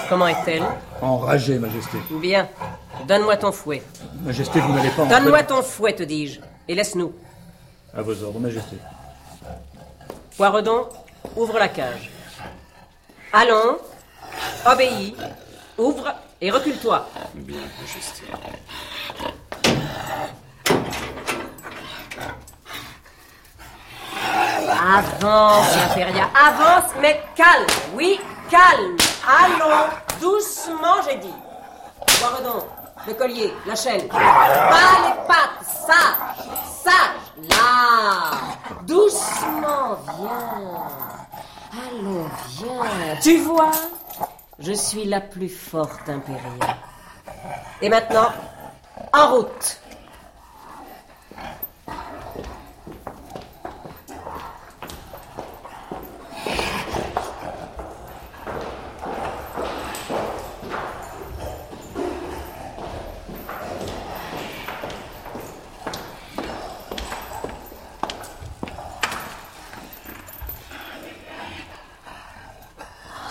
Comment 0.08 0.28
est-elle? 0.28 0.62
Enragée, 1.02 1.58
Majesté. 1.58 1.98
Bien. 2.20 2.48
Donne-moi 3.08 3.38
ton 3.38 3.52
fouet. 3.52 3.82
Majesté, 4.22 4.60
vous 4.60 4.70
n'allez 4.74 4.90
pas 4.90 5.04
en 5.04 5.06
Donne-moi 5.06 5.42
ton 5.42 5.62
fouet, 5.62 5.94
te 5.94 6.02
dis-je. 6.02 6.40
Et 6.68 6.74
laisse-nous. 6.74 7.14
À 7.96 8.02
vos 8.02 8.22
ordres, 8.22 8.38
Majesté. 8.38 8.76
Poiredon, 10.36 10.86
ouvre 11.34 11.58
la 11.58 11.68
cage. 11.68 12.10
Allons. 13.32 13.78
Obéis. 14.70 15.16
Ouvre 15.78 16.14
et 16.38 16.50
recule-toi. 16.50 17.08
Bien, 17.34 17.56
Majesté. 17.80 18.24
Avance, 24.70 25.76
Impéria, 25.90 26.28
avance, 26.46 26.90
mais 27.00 27.22
calme. 27.34 27.66
Oui, 27.94 28.20
calme. 28.50 28.98
Allons, 29.26 29.86
doucement, 30.20 31.00
j'ai 31.08 31.16
dit. 31.16 31.34
Boiredon, 32.20 32.64
le 33.06 33.14
collier, 33.14 33.52
la 33.66 33.74
chaîne. 33.74 34.08
Pas 34.08 34.18
les 34.18 35.26
pattes, 35.26 35.66
sage, 35.86 36.46
sage. 36.84 37.48
Là, 37.50 38.30
doucement, 38.82 39.98
viens. 40.18 40.88
Allons, 41.72 42.28
viens. 42.48 43.16
Tu 43.22 43.38
vois, 43.38 43.70
je 44.58 44.72
suis 44.72 45.04
la 45.04 45.20
plus 45.20 45.48
forte, 45.48 46.08
Impéria. 46.08 46.76
Et 47.80 47.88
maintenant, 47.88 48.28
en 49.12 49.34
route. 49.34 49.80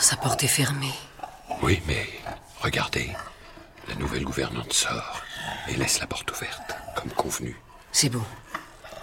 Sa 0.09 0.15
porte 0.15 0.41
est 0.45 0.47
fermée. 0.47 0.93
Oui, 1.61 1.83
mais 1.85 2.07
regardez. 2.61 3.11
La 3.89 3.95
nouvelle 3.95 4.23
gouvernante 4.23 4.71
sort 4.71 5.21
et 5.67 5.75
laisse 5.75 5.99
la 5.99 6.07
porte 6.07 6.31
ouverte, 6.31 6.77
comme 6.95 7.11
convenu. 7.11 7.57
C'est 7.91 8.07
bon. 8.07 8.23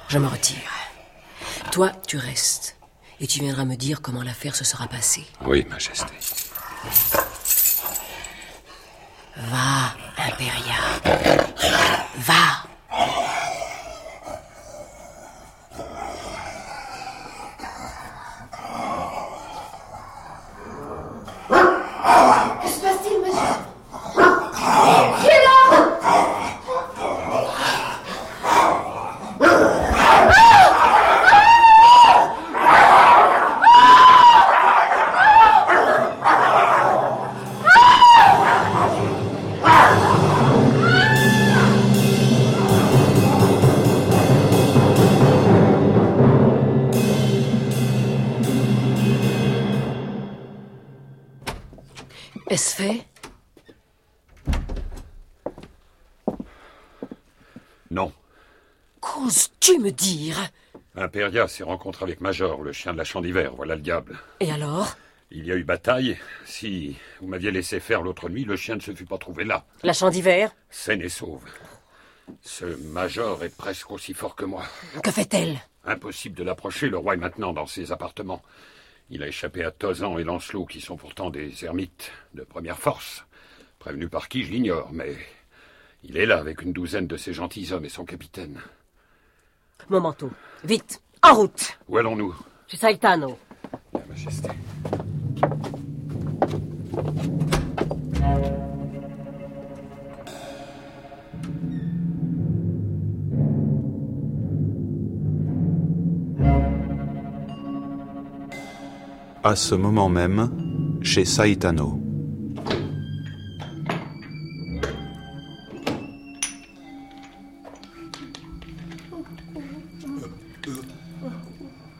Je 0.08 0.16
me 0.16 0.26
retire. 0.26 0.72
Toi, 1.72 1.92
tu 2.08 2.16
restes. 2.16 2.78
Et 3.20 3.26
tu 3.26 3.40
viendras 3.40 3.66
me 3.66 3.76
dire 3.76 4.00
comment 4.00 4.22
l'affaire 4.22 4.56
se 4.56 4.64
sera 4.64 4.86
passée. 4.88 5.26
Oui, 5.42 5.66
Majesté. 5.68 6.14
Va, 9.36 9.94
Impéria. 10.16 10.80
Va. 12.16 12.64
Est-ce 52.48 52.76
fait? 52.76 53.06
Non. 57.90 58.12
Qu'oses-tu 59.00 59.78
me 59.78 59.90
dire? 59.90 60.38
Imperia 60.96 61.48
s'est 61.48 61.64
rencontré 61.64 62.04
avec 62.04 62.20
Major, 62.20 62.62
le 62.62 62.72
chien 62.72 62.92
de 62.92 62.98
la 62.98 63.04
champ 63.04 63.20
d'hiver, 63.20 63.52
voilà 63.54 63.74
le 63.74 63.80
diable. 63.80 64.18
Et 64.40 64.52
alors? 64.52 64.94
Il 65.30 65.46
y 65.46 65.52
a 65.52 65.56
eu 65.56 65.64
bataille. 65.64 66.18
Si 66.44 66.96
vous 67.20 67.26
m'aviez 67.26 67.50
laissé 67.50 67.80
faire 67.80 68.02
l'autre 68.02 68.28
nuit, 68.28 68.44
le 68.44 68.56
chien 68.56 68.76
ne 68.76 68.80
se 68.80 68.94
fut 68.94 69.06
pas 69.06 69.18
trouvé 69.18 69.44
là. 69.44 69.64
La 69.82 69.92
champ 69.92 70.10
d'hiver? 70.10 70.52
Saine 70.70 71.02
et 71.02 71.08
sauve. 71.08 71.42
Ce 72.42 72.64
Major 72.64 73.42
est 73.42 73.56
presque 73.56 73.90
aussi 73.90 74.14
fort 74.14 74.36
que 74.36 74.44
moi. 74.44 74.64
Que 75.02 75.10
fait-elle? 75.10 75.58
Impossible 75.84 76.36
de 76.36 76.44
l'approcher, 76.44 76.88
le 76.88 76.98
roi 76.98 77.14
est 77.14 77.18
maintenant 77.18 77.52
dans 77.52 77.66
ses 77.66 77.90
appartements. 77.90 78.42
Il 79.10 79.22
a 79.22 79.28
échappé 79.28 79.62
à 79.64 79.70
Tozan 79.70 80.18
et 80.18 80.24
Lancelot, 80.24 80.64
qui 80.64 80.80
sont 80.80 80.96
pourtant 80.96 81.30
des 81.30 81.64
ermites 81.64 82.10
de 82.34 82.42
première 82.42 82.78
force. 82.78 83.24
Prévenu 83.78 84.08
par 84.08 84.28
qui, 84.28 84.44
je 84.44 84.50
l'ignore, 84.50 84.90
mais 84.92 85.14
il 86.02 86.16
est 86.16 86.26
là 86.26 86.38
avec 86.38 86.62
une 86.62 86.72
douzaine 86.72 87.06
de 87.06 87.16
ses 87.16 87.32
gentilshommes 87.34 87.84
et 87.84 87.90
son 87.90 88.04
capitaine. 88.04 88.60
Mon 89.90 90.00
manteau. 90.00 90.30
Vite, 90.64 91.02
en 91.22 91.34
route 91.34 91.78
Où 91.88 91.98
allons-nous? 91.98 92.34
Chez 92.66 92.78
Saitano. 92.78 93.38
La 93.92 94.00
Majesté. 94.06 94.48
À 109.46 109.56
ce 109.56 109.74
moment 109.74 110.08
même, 110.08 110.98
chez 111.02 111.26
Saitano. 111.26 112.00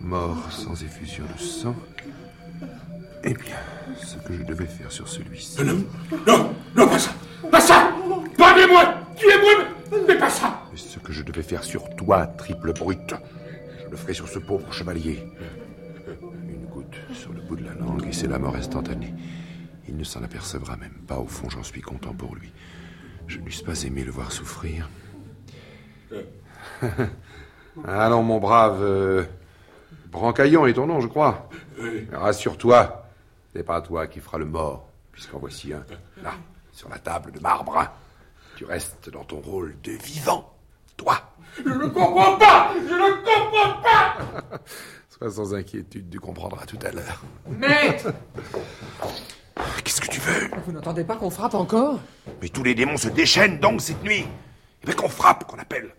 Mort 0.00 0.50
sans 0.50 0.82
effusion 0.82 1.24
de 1.36 1.38
sang. 1.42 1.76
Eh 3.24 3.34
bien, 3.34 3.56
ce 4.02 4.16
que 4.26 4.32
je 4.32 4.42
devais 4.42 4.64
faire 4.64 4.90
sur 4.90 5.06
celui-ci. 5.06 5.62
Non, 5.62 5.84
non, 6.26 6.54
non, 6.74 6.88
pas 6.88 6.98
ça 6.98 7.10
Pas 7.50 7.60
ça 7.60 7.90
Pardonnez-moi 8.38 8.94
Tuez-moi 9.16 9.52
Mais 10.08 10.16
pas 10.16 10.30
ça 10.30 10.62
Et 10.72 10.78
ce 10.78 10.98
que 10.98 11.12
je 11.12 11.22
devais 11.22 11.42
faire 11.42 11.62
sur 11.62 11.94
toi, 11.94 12.26
triple 12.26 12.72
brute, 12.72 13.14
je 13.84 13.90
le 13.90 13.96
ferai 13.98 14.14
sur 14.14 14.28
ce 14.28 14.38
pauvre 14.38 14.72
chevalier. 14.72 15.26
Sur 17.12 17.32
le 17.32 17.40
bout 17.40 17.56
de 17.56 17.64
la 17.64 17.74
langue 17.74 18.06
et 18.06 18.12
c'est 18.12 18.26
la 18.28 18.38
mort 18.38 18.56
instantanée. 18.56 19.14
Il 19.88 19.96
ne 19.96 20.04
s'en 20.04 20.22
apercevra 20.22 20.76
même 20.76 20.98
pas, 21.06 21.18
au 21.18 21.26
fond 21.26 21.48
j'en 21.50 21.62
suis 21.62 21.80
content 21.82 22.12
pour 22.14 22.34
lui. 22.34 22.52
Je 23.26 23.38
n'eusse 23.38 23.62
pas 23.62 23.82
aimé 23.84 24.04
le 24.04 24.10
voir 24.10 24.32
souffrir. 24.32 24.88
Allons, 27.84 28.22
mon 28.22 28.38
brave. 28.38 28.78
euh, 28.82 29.24
Brancaillon 30.10 30.66
est 30.66 30.74
ton 30.74 30.86
nom, 30.86 31.00
je 31.00 31.08
crois. 31.08 31.48
Oui. 31.80 32.06
Rassure-toi, 32.12 33.06
ce 33.52 33.58
n'est 33.58 33.64
pas 33.64 33.80
toi 33.80 34.06
qui 34.06 34.20
feras 34.20 34.38
le 34.38 34.44
mort, 34.44 34.88
puisqu'en 35.12 35.38
voici 35.38 35.72
un, 35.72 35.84
là, 36.22 36.32
sur 36.72 36.88
la 36.88 36.98
table 36.98 37.32
de 37.32 37.40
marbre. 37.40 37.84
Tu 38.56 38.64
restes 38.64 39.10
dans 39.10 39.24
ton 39.24 39.40
rôle 39.40 39.74
de 39.82 39.92
vivant, 39.92 40.54
toi. 40.96 41.16
Je 41.56 41.68
ne 41.68 41.86
comprends 41.88 42.36
pas 42.36 42.70
Je 42.74 42.94
ne 42.94 43.16
comprends 43.24 43.82
pas 43.82 44.58
Sois 45.16 45.30
sans 45.30 45.54
inquiétude, 45.54 46.10
tu 46.10 46.18
comprendras 46.18 46.66
tout 46.66 46.78
à 46.84 46.90
l'heure. 46.90 47.22
Maître 47.48 48.12
Qu'est-ce 49.84 50.00
que 50.00 50.08
tu 50.08 50.20
veux? 50.20 50.50
Vous 50.66 50.72
n'entendez 50.72 51.04
pas 51.04 51.14
qu'on 51.14 51.30
frappe 51.30 51.54
encore? 51.54 52.00
Mais 52.42 52.48
tous 52.48 52.64
les 52.64 52.74
démons 52.74 52.96
se 52.96 53.08
déchaînent 53.08 53.60
donc 53.60 53.80
cette 53.80 54.02
nuit. 54.02 54.26
Et 54.82 54.86
bien 54.86 54.94
qu'on 54.94 55.08
frappe, 55.08 55.44
qu'on 55.44 55.58
appelle. 55.58 55.94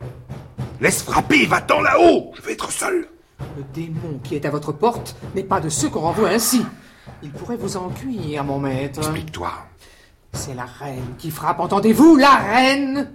Laisse 0.82 1.02
frapper, 1.02 1.46
va-t'en 1.46 1.80
là-haut, 1.80 2.34
je 2.36 2.42
vais 2.42 2.54
être 2.54 2.72
seul. 2.72 3.08
Le 3.56 3.64
démon 3.74 4.20
qui 4.22 4.36
est 4.36 4.46
à 4.46 4.50
votre 4.50 4.74
porte 4.74 5.16
n'est 5.34 5.44
pas 5.44 5.62
de 5.62 5.70
ceux 5.70 5.88
qu'on 5.90 6.02
renvoie 6.02 6.30
ainsi. 6.30 6.66
Il 7.24 7.32
pourrait 7.32 7.56
vous 7.56 7.78
en 7.78 7.90
cuire, 7.90 8.44
mon 8.44 8.60
maître. 8.60 9.00
Explique-toi. 9.00 9.52
C'est 10.34 10.56
la 10.56 10.66
reine 10.66 11.16
qui 11.18 11.32
frappe, 11.32 11.62
entendez-vous? 11.62 12.18
La 12.18 12.36
reine 12.36 13.14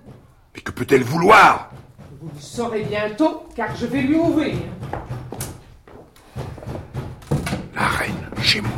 Mais 0.54 0.62
que 0.62 0.70
peut-elle 0.70 1.02
vouloir? 1.04 1.70
Vous 2.22 2.30
le 2.34 2.40
saurez 2.40 2.84
bientôt, 2.84 3.42
car 3.54 3.76
je 3.76 3.84
vais 3.84 4.00
lui 4.00 4.16
ouvrir. 4.16 4.56
La 7.74 7.86
reine, 7.86 8.29
chez 8.42 8.60
moi. 8.60 8.70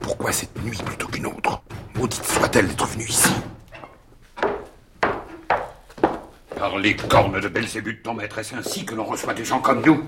Pourquoi 0.00 0.32
cette 0.32 0.62
nuit 0.64 0.78
plutôt 0.84 1.08
qu'une 1.08 1.26
autre? 1.26 1.60
Maudite 1.94 2.24
soit-elle 2.24 2.68
d'être 2.68 2.86
venue 2.86 3.04
ici. 3.08 3.32
Par 6.56 6.78
les 6.78 6.96
cornes 6.96 7.40
de 7.40 7.48
Belzébuth, 7.48 8.02
ton 8.02 8.14
maître, 8.14 8.38
est-ce 8.38 8.54
ainsi 8.54 8.84
que 8.84 8.94
l'on 8.94 9.04
reçoit 9.04 9.34
des 9.34 9.44
gens 9.44 9.60
comme 9.60 9.84
nous 9.84 10.02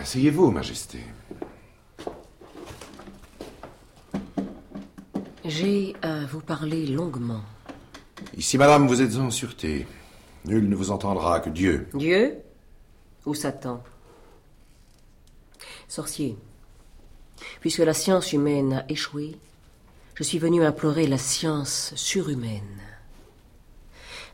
Asseyez-vous, 0.00 0.50
Majesté. 0.50 1.00
J'ai 5.44 5.94
à 6.02 6.24
vous 6.26 6.40
parler 6.40 6.86
longuement. 6.86 7.42
Ici, 8.36 8.56
madame, 8.56 8.86
vous 8.86 9.02
êtes 9.02 9.16
en 9.16 9.30
sûreté. 9.30 9.86
Nul 10.44 10.68
ne 10.68 10.74
vous 10.74 10.90
entendra 10.90 11.40
que 11.40 11.50
Dieu. 11.50 11.88
Dieu? 11.92 12.38
Ou 13.26 13.34
Satan? 13.34 13.82
Sorcier, 15.90 16.36
puisque 17.58 17.80
la 17.80 17.94
science 17.94 18.32
humaine 18.32 18.74
a 18.74 18.84
échoué, 18.88 19.34
je 20.14 20.22
suis 20.22 20.38
venu 20.38 20.62
implorer 20.62 21.08
la 21.08 21.18
science 21.18 21.92
surhumaine. 21.96 22.78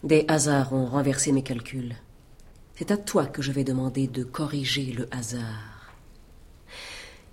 Des 0.05 0.27
hasards 0.29 0.75
ont 0.75 0.85
renversé 0.85 1.33
mes 1.33 1.43
calculs. 1.43 1.97
C'est 2.75 2.91
à 2.91 2.99
toi 2.99 3.25
que 3.25 3.41
je 3.41 3.53
vais 3.53 3.65
demander 3.65 4.07
de 4.07 4.23
corriger 4.23 4.93
le 4.93 5.09
hasard. 5.11 5.95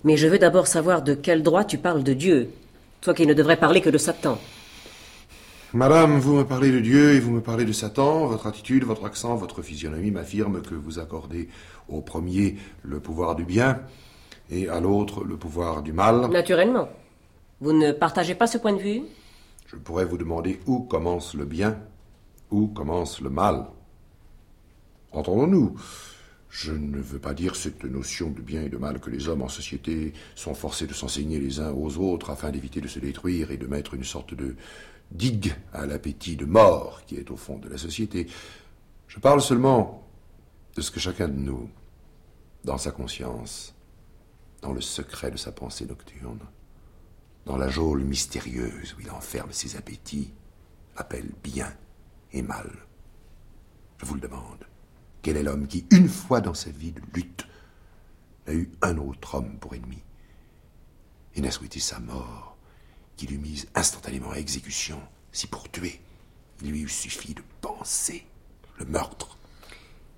Mais 0.06 0.16
je 0.16 0.30
veux 0.30 0.40
d'abord 0.40 0.68
savoir 0.68 1.02
de 1.02 1.16
quel 1.16 1.44
droit 1.44 1.66
tu 1.66 1.78
parles 1.78 2.06
de 2.06 2.14
Dieu, 2.14 2.50
toi 3.02 3.14
qui 3.14 3.28
ne 3.28 3.34
devrais 3.34 3.60
parler 3.60 3.82
que 3.82 3.90
de 3.90 3.98
Satan. 3.98 4.40
Madame, 5.74 6.18
vous 6.20 6.36
me 6.36 6.46
parlez 6.46 6.72
de 6.72 6.80
Dieu 6.80 7.12
et 7.12 7.20
vous 7.20 7.32
me 7.32 7.42
parlez 7.42 7.66
de 7.66 7.74
Satan. 7.74 8.28
Votre 8.28 8.48
attitude, 8.48 8.86
votre 8.86 9.04
accent, 9.04 9.36
votre 9.36 9.62
physionomie 9.62 10.12
m'affirment 10.12 10.62
que 10.62 10.76
vous 10.76 11.00
accordez 11.00 11.50
au 11.90 12.00
premier 12.00 12.56
le 12.84 13.02
pouvoir 13.02 13.36
du 13.36 13.44
bien 13.44 13.82
et 14.54 14.70
à 14.70 14.80
l'autre 14.80 15.24
le 15.24 15.38
pouvoir 15.38 15.82
du 15.82 15.94
mal. 15.94 16.30
Naturellement. 16.30 16.88
Vous 17.60 17.74
ne 17.74 17.92
partagez 17.92 18.36
pas 18.36 18.48
ce 18.48 18.58
point 18.58 18.74
de 18.74 18.82
vue? 18.82 19.02
Je 19.68 19.76
pourrais 19.76 20.06
vous 20.06 20.18
demander 20.18 20.60
où 20.68 20.82
commence 20.82 21.34
le 21.34 21.46
bien, 21.46 21.80
où 22.52 22.68
commence 22.68 23.22
le 23.22 23.30
mal. 23.30 23.66
Entendons-nous. 25.12 25.76
Je 26.50 26.72
ne 26.72 27.00
veux 27.00 27.18
pas 27.18 27.34
dire 27.34 27.56
cette 27.56 27.84
notion 27.84 28.30
de 28.30 28.42
bien 28.42 28.62
et 28.62 28.70
de 28.70 28.78
mal 28.78 29.00
que 29.00 29.10
les 29.10 29.28
hommes 29.28 29.42
en 29.42 29.50
société 29.50 30.14
sont 30.36 30.54
forcés 30.54 30.86
de 30.86 30.94
s'enseigner 30.94 31.40
les 31.40 31.60
uns 31.60 31.72
aux 31.72 31.98
autres 31.98 32.30
afin 32.30 32.52
d'éviter 32.52 32.80
de 32.80 32.88
se 32.88 33.00
détruire 33.00 33.50
et 33.50 33.58
de 33.58 33.66
mettre 33.66 33.96
une 33.96 34.04
sorte 34.04 34.36
de 34.36 34.56
digue 35.10 35.56
à 35.74 35.88
l'appétit 35.88 36.36
de 36.36 36.46
mort 36.46 37.02
qui 37.08 37.16
est 37.16 37.32
au 37.32 37.38
fond 37.38 37.58
de 37.58 37.70
la 37.70 37.78
société. 37.80 38.28
Je 39.08 39.20
parle 39.20 39.42
seulement 39.42 40.08
de 40.76 40.82
ce 40.82 40.92
que 40.92 41.00
chacun 41.00 41.28
de 41.28 41.40
nous, 41.40 41.70
dans 42.64 42.78
sa 42.78 42.92
conscience, 42.92 43.74
dans 44.64 44.72
le 44.72 44.82
secret 44.82 45.30
de 45.30 45.38
sa 45.38 45.52
pensée 45.52 45.86
nocturne, 45.86 46.40
dans 47.46 47.58
la 47.58 47.68
geôle 47.68 48.06
mystérieuse 48.06 48.96
où 48.98 49.02
il 49.02 49.12
enferme 49.12 49.52
ses 49.52 49.76
appétits, 49.76 50.34
appelle 50.96 51.30
bien 51.44 51.72
et 52.32 52.42
mal. 52.42 52.72
Je 53.98 54.06
vous 54.06 54.16
le 54.16 54.22
demande. 54.22 54.66
Quel 55.22 55.36
est 55.36 55.44
l'homme 55.44 55.68
qui, 55.68 55.86
une 55.92 56.08
fois 56.08 56.40
dans 56.40 56.54
sa 56.54 56.70
vie 56.70 56.94
de 56.94 57.02
lutte, 57.14 57.46
n'a 58.48 58.54
eu 58.54 58.72
un 58.82 58.98
autre 58.98 59.36
homme 59.36 59.58
pour 59.60 59.76
ennemi? 59.76 60.02
Et 61.36 61.42
n'a 61.42 61.52
souhaité 61.52 61.82
sa 61.82 62.00
mort, 62.00 62.56
qui 63.18 63.28
lui 63.28 63.38
mise 63.38 63.68
instantanément 63.76 64.32
à 64.32 64.40
exécution, 64.40 65.02
si 65.34 65.48
pour 65.48 65.70
tuer, 65.70 66.00
il 66.62 66.72
lui 66.72 66.84
eût 66.84 66.90
suffi 66.90 67.34
de 67.34 67.44
penser 67.60 68.26
le 68.78 68.86
meurtre 68.86 69.38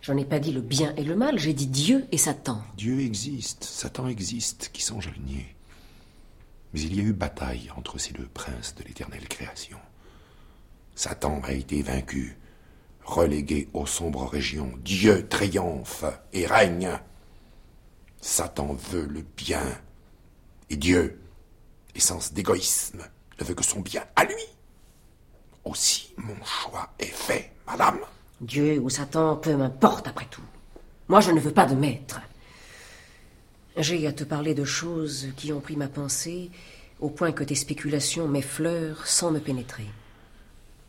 J'en 0.06 0.18
ai 0.18 0.26
pas 0.26 0.38
dit 0.38 0.52
le 0.52 0.62
bien 0.62 0.94
et 0.98 1.04
le 1.04 1.15
mal, 1.15 1.39
j'ai 1.39 1.54
dit 1.54 1.65
Dieu 1.65 2.06
et 2.12 2.20
Satan. 2.20 2.62
Dieu 2.78 3.00
existe, 3.00 3.63
Satan 3.63 4.08
existe, 4.08 4.70
qui 4.72 4.84
songe 4.84 5.08
à 5.08 5.10
le 5.10 5.26
nier. 5.26 5.56
Mais 6.72 6.82
il 6.82 6.96
y 6.96 7.00
a 7.00 7.04
eu 7.04 7.12
bataille 7.12 7.72
entre 7.76 7.98
ces 7.98 8.13
deux 8.13 8.28
princes 8.28 8.76
de 8.76 8.84
l'éternelle 8.84 9.28
création. 9.28 9.80
Satan 10.94 11.41
a 11.44 11.54
été 11.54 11.82
vaincu, 11.82 12.38
relégué 13.04 13.68
aux 13.74 13.88
sombres 13.88 14.28
régions. 14.28 14.74
Dieu 14.84 15.28
triomphe 15.28 16.06
et 16.34 16.46
règne. 16.46 17.00
Satan 18.22 18.74
veut 18.91 19.08
le 19.08 19.24
bien. 19.36 19.65
Et 20.70 20.76
Dieu, 20.76 21.20
essence 21.96 22.32
d'égoïsme, 22.32 23.02
ne 23.39 23.44
veut 23.44 23.56
que 23.56 23.65
son 23.65 23.80
bien 23.80 24.06
à 24.15 24.26
lui. 24.26 24.36
Aussi, 25.63 26.13
mon 26.18 26.46
choix 26.46 26.94
est 27.00 27.06
fait, 27.06 27.54
madame. 27.65 28.02
Dieu 28.41 28.80
ou 28.80 28.89
Satan, 28.89 29.36
peu 29.36 29.56
m'importe 29.56 30.08
après 30.08 30.28
tout. 30.30 30.41
Moi, 31.08 31.21
je 31.21 31.32
ne 31.32 31.39
veux 31.39 31.52
pas 31.52 31.65
de 31.65 31.76
maître. 31.76 32.19
J'ai 33.78 34.08
à 34.08 34.12
te 34.13 34.24
parler 34.24 34.54
de 34.54 34.63
choses 34.63 35.28
qui 35.36 35.52
ont 35.54 35.60
pris 35.60 35.76
ma 35.76 35.88
pensée 35.88 36.50
au 37.00 37.10
point 37.10 37.32
que 37.32 37.43
tes 37.43 37.56
spéculations 37.56 38.28
m'effleurent 38.28 39.06
sans 39.06 39.32
me 39.32 39.39
pénétrer. 39.39 39.86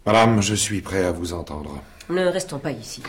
Madame, 0.07 0.41
je 0.41 0.55
suis 0.55 0.81
prêt 0.81 1.05
à 1.05 1.13
vous 1.13 1.33
entendre. 1.33 1.83
Ne 2.09 2.27
restons 2.27 2.59
pas 2.61 2.71
ici. 2.71 3.03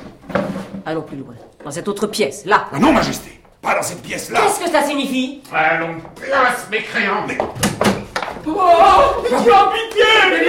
Allons 0.86 1.04
plus 1.04 1.17
loin, 1.17 1.36
dans 1.63 1.69
cette 1.69 1.88
autre 1.88 2.08
pièce, 2.08 2.45
là. 2.45 2.67
Ah 2.71 2.80
non, 2.80 2.91
Majesté, 2.91 3.39
pas 3.62 3.76
dans 3.76 3.84
cette 3.84 4.02
pièce-là. 4.02 4.39
Qu'est-ce 4.41 4.60
que 4.65 4.71
ça 4.71 4.84
signifie? 4.84 5.41
Allons, 5.54 5.97
place, 6.15 6.67
mécréants. 6.71 7.28
Mais... 7.28 7.38
Oh 8.47 9.23
Pitié, 9.23 10.04
Allez 10.23 10.47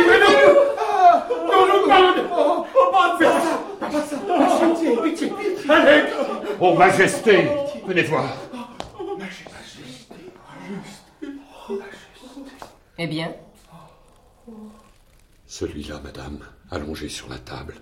Oh, 6.60 6.74
Majesté, 6.74 7.48
venez 7.86 8.02
voir. 8.02 8.36
Eh 12.98 13.06
bien. 13.06 13.32
Celui-là, 15.46 16.00
madame, 16.02 16.40
allongé 16.70 17.08
sur 17.08 17.28
la 17.28 17.38
table. 17.38 17.74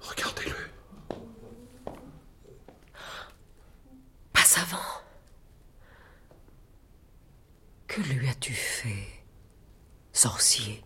Regardez-le. 0.00 1.16
Pas 4.32 4.44
savant. 4.44 4.76
Que 7.86 8.00
lui 8.02 8.28
as-tu 8.28 8.52
fait, 8.52 9.08
sorcier? 10.12 10.82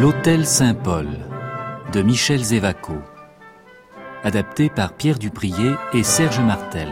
L'Hôtel 0.00 0.46
Saint-Paul 0.46 1.08
de 1.92 2.02
Michel 2.02 2.42
Zévaco. 2.42 2.94
Adapté 4.24 4.70
par 4.70 4.94
Pierre 4.94 5.18
Duprier 5.18 5.74
et 5.92 6.02
Serge 6.02 6.40
Martel. 6.40 6.88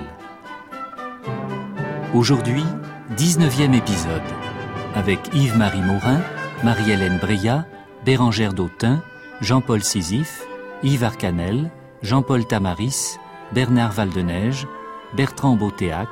Aujourd'hui, 2.14 2.64
19e 3.18 3.75
épisode. 3.75 4.23
Avec 4.94 5.21
Yves-Marie 5.35 5.83
Morin, 5.83 6.23
Marie-Hélène 6.64 7.18
Breillat, 7.18 7.66
Bérangère 8.07 8.55
Dautin, 8.55 9.03
Jean-Paul 9.42 9.85
Sisyphe, 9.85 10.47
Yves 10.83 11.05
Arcanel, 11.05 11.71
Jean-Paul 12.03 12.47
Tamaris, 12.47 13.18
Bernard 13.53 13.92
Valdeneige, 13.92 14.66
Bertrand 15.14 15.57
Beautéac, 15.57 16.09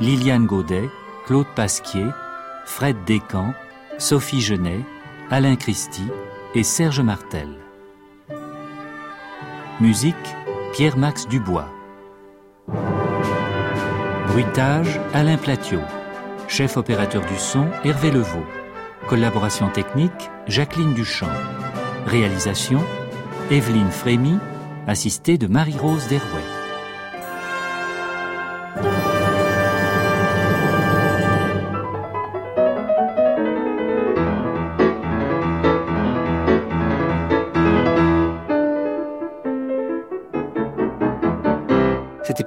Liliane 0.00 0.46
Gaudet, 0.46 0.90
Claude 1.26 1.46
Pasquier, 1.54 2.10
Fred 2.64 2.96
Descamps, 3.06 3.54
Sophie 3.98 4.40
Genet, 4.40 4.80
Alain 5.30 5.54
Christie 5.54 6.10
et 6.56 6.64
Serge 6.64 7.00
Martel. 7.00 7.48
Musique 9.80 10.16
Pierre-Max 10.72 11.28
Dubois. 11.28 11.68
Bruitage 14.26 15.00
Alain 15.14 15.36
Platiot. 15.36 15.80
Chef 16.48 16.76
opérateur 16.76 17.24
du 17.26 17.36
son 17.36 17.66
Hervé 17.84 18.10
Levaux. 18.10 18.44
Collaboration 19.08 19.68
technique 19.68 20.30
Jacqueline 20.46 20.94
Duchamp. 20.94 21.30
Réalisation 22.06 22.80
Evelyne 23.50 23.90
Frémy, 23.90 24.38
assistée 24.86 25.38
de 25.38 25.46
Marie-Rose 25.46 26.08
Derouet. 26.08 26.55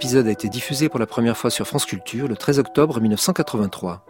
Épisode 0.09 0.27
a 0.27 0.31
été 0.31 0.49
diffusé 0.49 0.89
pour 0.89 0.99
la 0.99 1.05
première 1.05 1.37
fois 1.37 1.51
sur 1.51 1.67
France 1.67 1.85
Culture 1.85 2.27
le 2.27 2.35
13 2.35 2.57
octobre 2.57 2.99
1983. 2.99 4.03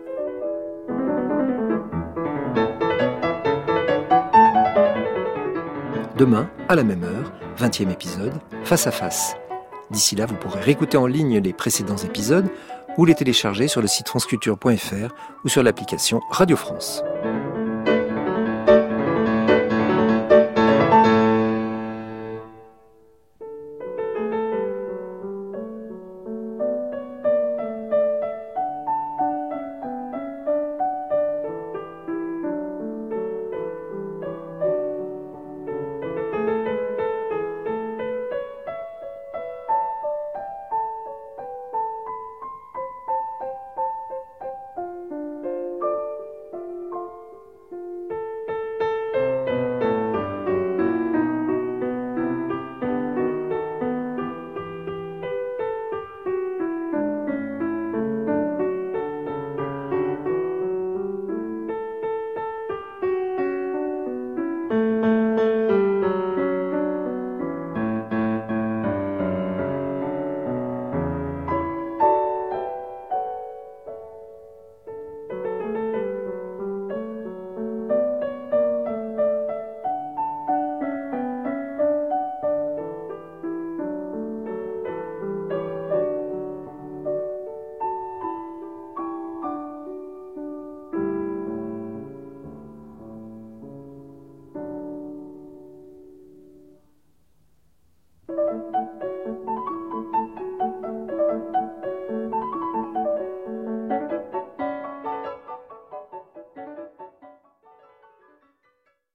Demain, 6.16 6.50
à 6.70 6.76
la 6.76 6.86
même 6.86 7.04
heure, 7.04 7.34
20e 7.58 7.92
épisode, 7.92 8.32
Face 8.64 8.88
à 8.88 8.92
Face. 8.92 9.36
D'ici 9.92 10.16
là, 10.16 10.26
vous 10.26 10.36
pourrez 10.36 10.62
réécouter 10.62 10.96
en 10.96 11.06
ligne 11.06 11.40
les 11.40 11.52
précédents 11.52 11.98
épisodes 11.98 12.48
ou 12.98 13.04
les 13.04 13.14
télécharger 13.14 13.68
sur 13.68 13.82
le 13.82 13.88
site 13.88 14.08
franceculture.fr 14.08 15.14
ou 15.44 15.50
sur 15.50 15.64
l'application 15.64 16.22
Radio 16.32 16.56
France. 16.56 17.04